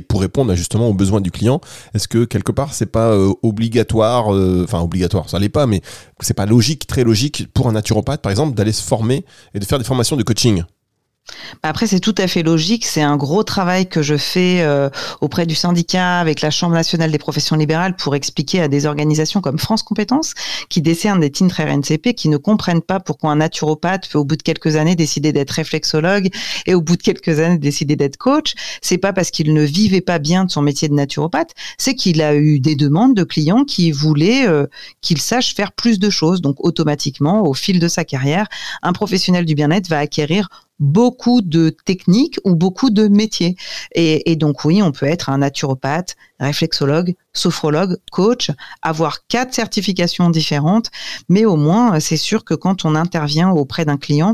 pour 0.07 0.21
répondre 0.21 0.53
justement 0.55 0.87
aux 0.87 0.93
besoins 0.93 1.21
du 1.21 1.31
client. 1.31 1.61
Est-ce 1.93 2.07
que 2.07 2.25
quelque 2.25 2.51
part 2.51 2.73
c'est 2.73 2.85
pas 2.85 3.09
euh, 3.11 3.33
obligatoire, 3.43 4.27
enfin 4.27 4.79
obligatoire, 4.81 5.29
ça 5.29 5.39
l'est 5.39 5.49
pas, 5.49 5.67
mais 5.67 5.81
c'est 6.19 6.33
pas 6.33 6.45
logique, 6.45 6.87
très 6.87 7.03
logique 7.03 7.47
pour 7.53 7.67
un 7.67 7.73
naturopathe 7.73 8.21
par 8.21 8.31
exemple 8.31 8.55
d'aller 8.55 8.71
se 8.71 8.83
former 8.83 9.25
et 9.53 9.59
de 9.59 9.65
faire 9.65 9.77
des 9.77 9.85
formations 9.85 10.15
de 10.15 10.23
coaching? 10.23 10.63
Après, 11.63 11.87
c'est 11.87 11.99
tout 11.99 12.15
à 12.17 12.27
fait 12.27 12.43
logique. 12.43 12.85
C'est 12.85 13.01
un 13.01 13.17
gros 13.17 13.43
travail 13.43 13.87
que 13.87 14.01
je 14.01 14.17
fais 14.17 14.61
euh, 14.61 14.89
auprès 15.21 15.45
du 15.45 15.55
syndicat 15.55 16.19
avec 16.19 16.41
la 16.41 16.51
Chambre 16.51 16.73
nationale 16.73 17.11
des 17.11 17.17
professions 17.17 17.55
libérales 17.55 17.95
pour 17.95 18.15
expliquer 18.15 18.61
à 18.61 18.67
des 18.67 18.85
organisations 18.85 19.41
comme 19.41 19.59
France 19.59 19.83
Compétences 19.83 20.33
qui 20.69 20.81
décernent 20.81 21.19
des 21.19 21.31
titres 21.31 21.61
RNCP 21.61 22.13
qui 22.15 22.29
ne 22.29 22.37
comprennent 22.37 22.81
pas 22.81 22.99
pourquoi 22.99 23.31
un 23.31 23.37
naturopathe 23.37 24.09
peut 24.09 24.17
au 24.17 24.25
bout 24.25 24.35
de 24.35 24.41
quelques 24.41 24.75
années 24.75 24.95
décider 24.95 25.31
d'être 25.31 25.51
réflexologue 25.51 26.29
et 26.65 26.73
au 26.73 26.81
bout 26.81 26.97
de 26.97 27.01
quelques 27.01 27.39
années 27.39 27.57
décider 27.57 27.95
d'être 27.95 28.17
coach. 28.17 28.53
C'est 28.81 28.97
pas 28.97 29.13
parce 29.13 29.31
qu'il 29.31 29.53
ne 29.53 29.63
vivait 29.63 30.01
pas 30.01 30.19
bien 30.19 30.45
de 30.45 30.51
son 30.51 30.61
métier 30.61 30.89
de 30.89 30.93
naturopathe, 30.93 31.51
c'est 31.77 31.95
qu'il 31.95 32.21
a 32.21 32.35
eu 32.35 32.59
des 32.59 32.75
demandes 32.75 33.15
de 33.15 33.23
clients 33.23 33.65
qui 33.65 33.91
voulaient 33.91 34.47
euh, 34.47 34.65
qu'il 35.01 35.19
sache 35.19 35.55
faire 35.55 35.71
plus 35.71 35.99
de 35.99 36.09
choses. 36.09 36.41
Donc 36.41 36.55
automatiquement, 36.59 37.43
au 37.43 37.53
fil 37.53 37.79
de 37.79 37.87
sa 37.87 38.05
carrière, 38.05 38.47
un 38.81 38.93
professionnel 38.93 39.45
du 39.45 39.55
bien-être 39.55 39.87
va 39.87 39.99
acquérir 39.99 40.49
beaucoup 40.81 41.41
de 41.41 41.69
techniques 41.85 42.39
ou 42.43 42.55
beaucoup 42.55 42.89
de 42.89 43.07
métiers. 43.07 43.55
Et, 43.93 44.35
donc 44.35 44.65
oui, 44.65 44.81
on 44.81 44.91
peut 44.91 45.05
être 45.05 45.29
un 45.29 45.37
naturopathe, 45.37 46.17
réflexologue, 46.39 47.13
sophrologue, 47.33 47.97
coach, 48.11 48.51
avoir 48.81 49.25
quatre 49.27 49.53
certifications 49.53 50.29
différentes, 50.29 50.91
mais 51.29 51.45
au 51.45 51.55
moins 51.55 51.99
c'est 51.99 52.17
sûr 52.17 52.43
que 52.43 52.53
quand 52.53 52.85
on 52.85 52.95
intervient 52.95 53.49
auprès 53.49 53.85
d'un 53.85 53.97
client, 53.97 54.33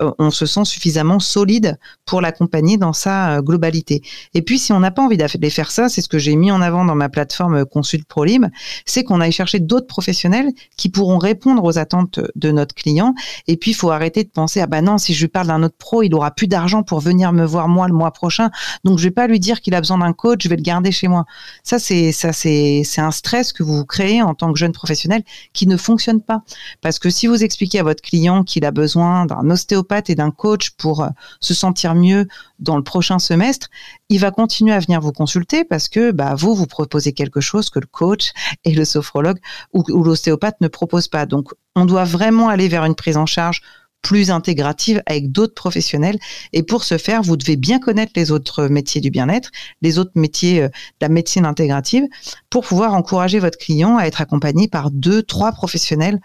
euh, 0.00 0.10
on 0.18 0.30
se 0.30 0.46
sent 0.46 0.64
suffisamment 0.64 1.20
solide 1.20 1.78
pour 2.04 2.20
l'accompagner 2.20 2.76
dans 2.76 2.92
sa 2.92 3.36
euh, 3.36 3.42
globalité. 3.42 4.02
Et 4.34 4.42
puis 4.42 4.58
si 4.58 4.72
on 4.72 4.80
n'a 4.80 4.90
pas 4.90 5.02
envie 5.02 5.16
de 5.16 5.48
faire 5.48 5.70
ça, 5.70 5.88
c'est 5.88 6.02
ce 6.02 6.08
que 6.08 6.18
j'ai 6.18 6.36
mis 6.36 6.50
en 6.50 6.60
avant 6.60 6.84
dans 6.84 6.94
ma 6.94 7.08
plateforme 7.08 7.64
Consult 7.64 8.06
ProLib, 8.06 8.46
c'est 8.84 9.04
qu'on 9.04 9.20
aille 9.20 9.32
chercher 9.32 9.60
d'autres 9.60 9.86
professionnels 9.86 10.50
qui 10.76 10.90
pourront 10.90 11.18
répondre 11.18 11.64
aux 11.64 11.78
attentes 11.78 12.20
de 12.34 12.50
notre 12.50 12.74
client. 12.74 13.14
Et 13.46 13.56
puis 13.56 13.70
il 13.70 13.74
faut 13.74 13.90
arrêter 13.90 14.24
de 14.24 14.28
penser 14.28 14.60
ah 14.60 14.66
bah 14.66 14.82
non 14.82 14.98
si 14.98 15.14
je 15.14 15.20
lui 15.22 15.28
parle 15.28 15.46
d'un 15.46 15.62
autre 15.62 15.76
pro, 15.78 16.02
il 16.02 16.14
aura 16.14 16.30
plus 16.30 16.46
d'argent 16.46 16.82
pour 16.82 17.00
venir 17.00 17.32
me 17.32 17.44
voir 17.44 17.68
moi 17.68 17.88
le 17.88 17.94
mois 17.94 18.10
prochain, 18.10 18.50
donc 18.84 18.98
je 18.98 19.04
vais 19.04 19.10
pas 19.10 19.26
lui 19.26 19.40
dire 19.40 19.60
qu'il 19.60 19.74
a 19.74 19.80
besoin 19.80 19.98
d'un 19.98 20.12
coach, 20.12 20.40
je 20.42 20.48
vais 20.48 20.56
le 20.56 20.62
garder 20.62 20.92
chez 20.92 21.08
moi. 21.08 21.24
Ça 21.62 21.78
c'est 21.78 22.12
ça 22.12 22.33
c'est 22.34 22.84
un 22.98 23.10
stress 23.10 23.52
que 23.52 23.62
vous 23.62 23.84
créez 23.84 24.22
en 24.22 24.34
tant 24.34 24.52
que 24.52 24.58
jeune 24.58 24.72
professionnel 24.72 25.22
qui 25.52 25.66
ne 25.66 25.76
fonctionne 25.76 26.20
pas. 26.20 26.42
Parce 26.80 26.98
que 26.98 27.10
si 27.10 27.26
vous 27.26 27.42
expliquez 27.42 27.78
à 27.78 27.82
votre 27.82 28.02
client 28.02 28.44
qu'il 28.44 28.64
a 28.64 28.70
besoin 28.70 29.26
d'un 29.26 29.48
ostéopathe 29.50 30.10
et 30.10 30.14
d'un 30.14 30.30
coach 30.30 30.70
pour 30.70 31.02
euh, 31.02 31.08
se 31.40 31.54
sentir 31.54 31.94
mieux 31.94 32.26
dans 32.58 32.76
le 32.76 32.82
prochain 32.82 33.18
semestre, 33.18 33.68
il 34.08 34.20
va 34.20 34.30
continuer 34.30 34.72
à 34.72 34.78
venir 34.78 35.00
vous 35.00 35.12
consulter 35.12 35.64
parce 35.64 35.88
que 35.88 36.10
bah, 36.10 36.34
vous, 36.34 36.54
vous 36.54 36.66
proposez 36.66 37.12
quelque 37.12 37.40
chose 37.40 37.70
que 37.70 37.78
le 37.78 37.86
coach 37.86 38.32
et 38.64 38.74
le 38.74 38.84
sophrologue 38.84 39.38
ou, 39.72 39.82
l'ostéopathe 40.02 40.60
ne 40.60 40.68
proposent 40.68 41.08
pas. 41.08 41.26
Donc, 41.26 41.52
on 41.74 41.86
doit 41.86 42.04
vraiment 42.04 42.48
aller 42.48 42.68
vers 42.68 42.84
une 42.84 42.94
prise 42.94 43.16
en 43.16 43.26
charge 43.26 43.62
plus 44.04 44.30
intégrative 44.30 45.02
avec 45.06 45.32
d'autres 45.32 45.54
professionnels. 45.54 46.18
Et 46.52 46.62
pour 46.62 46.84
ce 46.84 46.98
faire, 46.98 47.22
vous 47.22 47.36
devez 47.36 47.56
bien 47.56 47.80
connaître 47.80 48.12
les 48.14 48.30
autres 48.30 48.68
métiers 48.68 49.00
du 49.00 49.10
bien-être, 49.10 49.50
les 49.82 49.98
autres 49.98 50.12
métiers 50.14 50.62
euh, 50.62 50.68
de 50.68 50.72
la 51.00 51.08
médecine 51.08 51.46
intégrative, 51.46 52.04
pour 52.50 52.64
pouvoir 52.64 52.94
encourager 52.94 53.40
votre 53.40 53.58
client 53.58 53.96
à 53.96 54.04
être 54.04 54.20
accompagné 54.20 54.68
par 54.68 54.92
deux, 54.92 55.22
trois 55.22 55.50
professionnels 55.50 56.20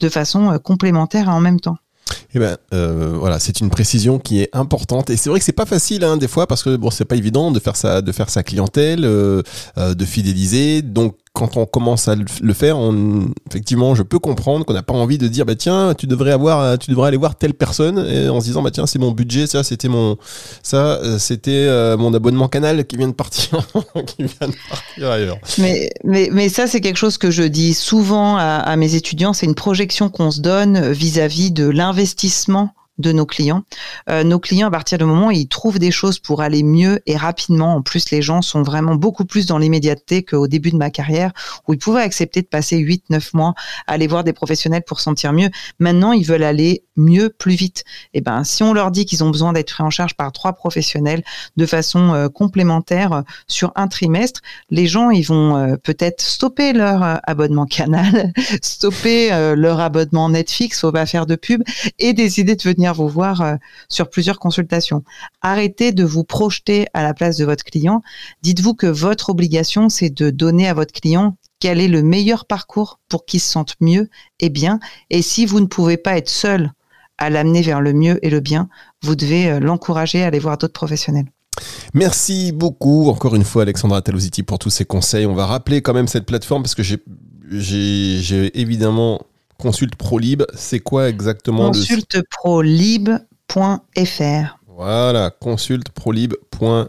de 0.00 0.08
façon 0.10 0.50
euh, 0.50 0.58
complémentaire 0.58 1.28
et 1.28 1.32
en 1.32 1.40
même 1.40 1.60
temps. 1.60 1.76
Eh 2.34 2.40
ben, 2.40 2.58
euh, 2.74 3.14
voilà, 3.16 3.38
c'est 3.38 3.60
une 3.60 3.70
précision 3.70 4.18
qui 4.18 4.40
est 4.42 4.50
importante 4.52 5.08
et 5.08 5.16
c'est 5.16 5.30
vrai 5.30 5.38
que 5.38 5.44
c'est 5.44 5.52
pas 5.52 5.66
facile 5.66 6.02
hein, 6.02 6.16
des 6.16 6.28
fois 6.28 6.46
parce 6.46 6.62
que 6.64 6.74
bon, 6.76 6.90
c'est 6.90 7.04
pas 7.04 7.14
évident 7.16 7.52
de 7.52 7.60
faire 7.60 7.76
sa, 7.76 8.02
de 8.02 8.10
faire 8.10 8.28
sa 8.28 8.42
clientèle, 8.42 9.02
de 9.02 10.04
fidéliser. 10.04 10.82
Donc 10.82 11.16
quand 11.32 11.56
on 11.56 11.64
commence 11.64 12.08
à 12.08 12.14
le 12.14 12.52
faire, 12.52 12.78
on, 12.78 13.30
effectivement, 13.48 13.94
je 13.94 14.02
peux 14.02 14.18
comprendre 14.18 14.66
qu'on 14.66 14.74
n'a 14.74 14.82
pas 14.82 14.92
envie 14.92 15.16
de 15.16 15.28
dire, 15.28 15.46
bah 15.46 15.54
tiens, 15.54 15.94
tu 15.94 16.06
devrais 16.06 16.32
avoir, 16.32 16.78
tu 16.78 16.90
devrais 16.90 17.08
aller 17.08 17.16
voir 17.16 17.36
telle 17.36 17.54
personne, 17.54 17.98
et 18.06 18.28
en 18.28 18.40
se 18.40 18.46
disant, 18.46 18.62
bah 18.62 18.70
tiens, 18.70 18.86
c'est 18.86 18.98
mon 18.98 19.12
budget, 19.12 19.46
ça, 19.46 19.64
c'était 19.64 19.88
mon, 19.88 20.18
ça, 20.62 20.98
euh, 21.02 21.18
c'était 21.18 21.50
euh, 21.50 21.96
mon 21.96 22.12
abonnement 22.12 22.48
canal 22.48 22.84
qui 22.84 22.96
vient 22.98 23.08
de 23.08 23.14
partir, 23.14 23.66
qui 24.06 24.24
vient 24.24 24.48
de 24.48 24.56
partir 24.68 25.10
ailleurs. 25.10 25.38
Mais, 25.56 25.90
mais, 26.04 26.28
mais 26.30 26.48
ça, 26.50 26.66
c'est 26.66 26.82
quelque 26.82 26.98
chose 26.98 27.16
que 27.16 27.30
je 27.30 27.44
dis 27.44 27.72
souvent 27.72 28.36
à, 28.36 28.76
mes 28.76 28.94
étudiants, 28.94 29.32
c'est 29.32 29.46
une 29.46 29.54
projection 29.54 30.10
qu'on 30.10 30.30
se 30.30 30.40
donne 30.40 30.92
vis-à-vis 30.92 31.50
-vis 31.50 31.52
de 31.52 31.68
l'investissement 31.68 32.74
de 32.98 33.12
nos 33.12 33.26
clients. 33.26 33.62
Euh, 34.10 34.22
nos 34.22 34.38
clients, 34.38 34.68
à 34.68 34.70
partir 34.70 34.98
du 34.98 35.04
moment 35.04 35.28
où 35.28 35.30
ils 35.30 35.48
trouvent 35.48 35.78
des 35.78 35.90
choses 35.90 36.18
pour 36.18 36.42
aller 36.42 36.62
mieux 36.62 37.00
et 37.06 37.16
rapidement, 37.16 37.74
en 37.76 37.82
plus, 37.82 38.10
les 38.10 38.20
gens 38.20 38.42
sont 38.42 38.62
vraiment 38.62 38.94
beaucoup 38.94 39.24
plus 39.24 39.46
dans 39.46 39.58
l'immédiateté 39.58 40.22
qu'au 40.22 40.46
début 40.46 40.70
de 40.70 40.76
ma 40.76 40.90
carrière, 40.90 41.32
où 41.66 41.72
ils 41.72 41.78
pouvaient 41.78 42.02
accepter 42.02 42.42
de 42.42 42.46
passer 42.46 42.78
8-9 42.78 43.30
mois 43.34 43.54
à 43.86 43.92
aller 43.92 44.06
voir 44.06 44.24
des 44.24 44.32
professionnels 44.32 44.82
pour 44.86 45.00
sentir 45.00 45.32
mieux. 45.32 45.48
Maintenant, 45.78 46.12
ils 46.12 46.24
veulent 46.24 46.42
aller 46.42 46.84
mieux, 46.96 47.30
plus 47.30 47.54
vite. 47.54 47.84
Et 48.12 48.18
eh 48.18 48.20
ben, 48.20 48.44
si 48.44 48.62
on 48.62 48.74
leur 48.74 48.90
dit 48.90 49.06
qu'ils 49.06 49.24
ont 49.24 49.30
besoin 49.30 49.54
d'être 49.54 49.72
pris 49.72 49.82
en 49.82 49.90
charge 49.90 50.14
par 50.14 50.30
trois 50.30 50.52
professionnels 50.52 51.22
de 51.56 51.64
façon 51.64 52.12
euh, 52.12 52.28
complémentaire 52.28 53.12
euh, 53.12 53.22
sur 53.48 53.72
un 53.74 53.88
trimestre, 53.88 54.42
les 54.70 54.86
gens, 54.86 55.10
ils 55.10 55.22
vont 55.22 55.76
peut-être 55.82 56.20
stopper 56.20 56.72
leur 56.72 57.20
abonnement 57.24 57.66
canal, 57.72 58.32
stopper 58.60 59.30
leur 59.56 59.80
abonnement 59.80 60.28
Netflix, 60.28 60.80
faut 60.80 60.92
pas 60.92 61.06
faire 61.06 61.26
de 61.26 61.36
pub, 61.36 61.62
et 61.98 62.12
décider 62.12 62.54
de 62.54 62.62
venir 62.62 62.81
vous 62.90 63.08
voir 63.08 63.40
euh, 63.40 63.54
sur 63.88 64.10
plusieurs 64.10 64.40
consultations. 64.40 65.04
Arrêtez 65.40 65.92
de 65.92 66.04
vous 66.04 66.24
projeter 66.24 66.86
à 66.94 67.04
la 67.04 67.14
place 67.14 67.36
de 67.36 67.44
votre 67.44 67.62
client. 67.62 68.02
Dites-vous 68.42 68.74
que 68.74 68.88
votre 68.88 69.30
obligation, 69.30 69.88
c'est 69.88 70.10
de 70.10 70.30
donner 70.30 70.68
à 70.68 70.74
votre 70.74 70.92
client 70.92 71.36
quel 71.60 71.80
est 71.80 71.88
le 71.88 72.02
meilleur 72.02 72.44
parcours 72.44 72.98
pour 73.08 73.24
qu'il 73.24 73.38
se 73.38 73.48
sente 73.48 73.76
mieux 73.80 74.10
et 74.40 74.50
bien. 74.50 74.80
Et 75.10 75.22
si 75.22 75.46
vous 75.46 75.60
ne 75.60 75.66
pouvez 75.66 75.96
pas 75.96 76.16
être 76.16 76.28
seul 76.28 76.72
à 77.18 77.30
l'amener 77.30 77.62
vers 77.62 77.80
le 77.80 77.92
mieux 77.92 78.18
et 78.26 78.30
le 78.30 78.40
bien, 78.40 78.68
vous 79.02 79.14
devez 79.14 79.48
euh, 79.48 79.60
l'encourager 79.60 80.24
à 80.24 80.26
aller 80.26 80.40
voir 80.40 80.58
d'autres 80.58 80.72
professionnels. 80.72 81.26
Merci 81.94 82.50
beaucoup 82.52 83.08
encore 83.08 83.34
une 83.34 83.44
fois 83.44 83.62
Alexandra 83.62 84.02
Talositi 84.02 84.42
pour 84.42 84.58
tous 84.58 84.70
ces 84.70 84.84
conseils. 84.84 85.26
On 85.26 85.34
va 85.34 85.46
rappeler 85.46 85.82
quand 85.82 85.94
même 85.94 86.08
cette 86.08 86.26
plateforme 86.26 86.62
parce 86.62 86.74
que 86.74 86.82
j'ai 86.82 88.60
évidemment 88.60 89.20
Consulte 89.58 89.96
ProLib, 89.96 90.42
c'est 90.54 90.80
quoi 90.80 91.08
exactement 91.08 91.70
Consulteprolib.fr. 91.70 94.58
Voilà, 94.66 95.30
consulteprolib.fr. 95.30 96.86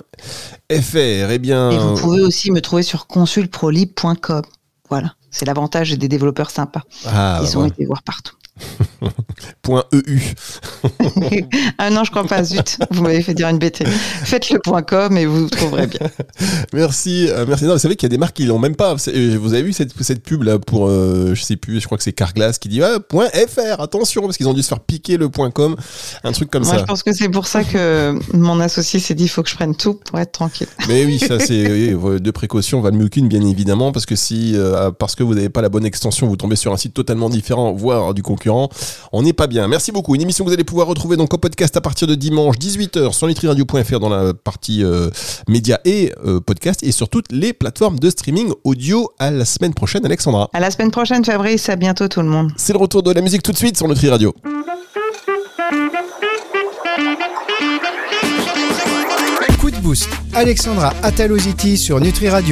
Eh 0.69 1.39
bien. 1.39 1.71
Et 1.71 1.77
vous 1.77 1.95
pouvez 1.95 2.21
aussi 2.21 2.51
me 2.51 2.61
trouver 2.61 2.83
sur 2.83 3.07
consulteprolib.com. 3.07 4.41
Voilà, 4.89 5.15
c'est 5.31 5.45
l'avantage 5.45 5.97
des 5.97 6.07
développeurs 6.07 6.49
sympas. 6.49 6.83
Ah, 7.05 7.41
Ils 7.43 7.57
ont 7.57 7.65
été 7.65 7.85
voir 7.85 8.03
partout. 8.03 8.35
Point 9.61 9.83
.eu. 9.93 10.19
ah 11.77 11.89
non, 11.89 12.03
je 12.03 12.11
crois 12.11 12.25
pas, 12.25 12.43
zut, 12.43 12.77
vous 12.91 13.01
m'avez 13.01 13.21
fait 13.21 13.33
dire 13.33 13.47
une 13.47 13.57
bêtise. 13.57 13.87
Faites 14.23 14.49
le 14.49 14.59
point 14.59 14.81
.com 14.81 15.17
et 15.17 15.25
vous 15.25 15.49
trouverez 15.49 15.87
bien. 15.87 16.07
merci, 16.73 17.27
euh, 17.29 17.45
merci. 17.47 17.65
Non, 17.65 17.73
vous 17.73 17.79
savez 17.79 17.95
qu'il 17.95 18.07
y 18.07 18.11
a 18.11 18.15
des 18.15 18.17
marques 18.17 18.35
qui 18.35 18.45
l'ont 18.45 18.59
même 18.59 18.75
pas. 18.75 18.95
Euh, 19.07 19.37
vous 19.39 19.53
avez 19.53 19.63
vu 19.63 19.73
cette, 19.73 19.91
cette 20.01 20.21
pub 20.21 20.43
là 20.43 20.59
pour, 20.59 20.87
euh, 20.87 21.33
je 21.33 21.41
sais 21.41 21.55
plus, 21.55 21.79
je 21.79 21.85
crois 21.85 21.97
que 21.97 22.03
c'est 22.03 22.13
Carglass 22.13 22.57
qui 22.59 22.69
dit 22.69 22.83
ah, 22.83 22.99
point 22.99 23.29
.fr, 23.29 23.81
attention, 23.81 24.23
parce 24.23 24.37
qu'ils 24.37 24.47
ont 24.47 24.53
dû 24.53 24.63
se 24.63 24.67
faire 24.67 24.81
piquer 24.81 25.17
le 25.17 25.29
point 25.29 25.49
.com, 25.49 25.75
un 26.23 26.31
truc 26.31 26.51
comme 26.51 26.63
Moi, 26.63 26.73
ça. 26.73 26.79
je 26.79 26.85
pense 26.85 27.03
que 27.03 27.13
c'est 27.13 27.29
pour 27.29 27.47
ça 27.47 27.63
que 27.63 28.19
mon 28.33 28.59
associé 28.59 28.99
s'est 28.99 29.15
dit 29.15 29.23
il 29.23 29.29
faut 29.29 29.43
que 29.43 29.49
je 29.49 29.55
prenne 29.55 29.75
tout 29.75 29.95
pour 30.05 30.19
être 30.19 30.33
tranquille. 30.33 30.67
Mais 30.87 31.05
oui, 31.05 31.19
ça 31.19 31.39
c'est 31.39 31.95
oui, 31.95 32.21
de 32.21 32.31
précaution 32.31 32.81
valent 32.81 32.97
mieux 32.97 33.09
qu'une, 33.09 33.27
bien 33.27 33.45
évidemment, 33.45 33.91
parce 33.91 34.05
que 34.05 34.15
si, 34.15 34.55
parce 34.99 35.15
que 35.15 35.23
vous 35.23 35.35
n'avez 35.35 35.49
pas 35.49 35.61
la 35.61 35.69
bonne 35.69 35.85
extension, 35.85 36.27
vous 36.27 36.35
tombez 36.37 36.55
sur 36.55 36.73
un 36.73 36.77
site 36.77 36.93
totalement 36.93 37.29
différent, 37.29 37.71
voire 37.71 38.13
du 38.13 38.21
concurrent, 38.23 38.42
on 38.51 39.21
n'est 39.21 39.33
pas 39.33 39.47
bien. 39.47 39.67
Merci 39.67 39.91
beaucoup. 39.91 40.15
Une 40.15 40.21
émission 40.21 40.43
que 40.43 40.49
vous 40.49 40.53
allez 40.53 40.63
pouvoir 40.63 40.87
retrouver 40.87 41.17
donc 41.17 41.33
en 41.33 41.37
podcast 41.37 41.75
à 41.77 41.81
partir 41.81 42.07
de 42.07 42.15
dimanche 42.15 42.57
18h 42.57 43.13
sur 43.13 43.27
nutriradio.fr 43.27 43.99
dans 43.99 44.09
la 44.09 44.33
partie 44.33 44.83
euh, 44.83 45.09
médias 45.47 45.79
et 45.85 46.11
euh, 46.25 46.39
podcast 46.39 46.83
et 46.83 46.91
sur 46.91 47.09
toutes 47.09 47.31
les 47.31 47.53
plateformes 47.53 47.99
de 47.99 48.09
streaming 48.09 48.51
audio. 48.63 49.09
À 49.19 49.31
la 49.31 49.45
semaine 49.45 49.73
prochaine, 49.73 50.05
Alexandra. 50.05 50.49
À 50.53 50.59
la 50.59 50.71
semaine 50.71 50.91
prochaine, 50.91 51.23
Fabrice. 51.23 51.69
À 51.69 51.75
bientôt, 51.75 52.07
tout 52.07 52.21
le 52.21 52.27
monde. 52.27 52.51
C'est 52.57 52.73
le 52.73 52.79
retour 52.79 53.03
de 53.03 53.11
la 53.11 53.21
musique 53.21 53.43
tout 53.43 53.51
de 53.51 53.57
suite 53.57 53.77
sur 53.77 53.87
Nutri 53.87 54.09
Radio. 54.09 54.33
Coup 59.59 59.71
de 59.71 59.77
boost. 59.77 60.09
Alexandra 60.33 60.93
Ataloziti 61.03 61.77
sur 61.77 62.01
Nutri 62.01 62.27
Radio. 62.27 62.51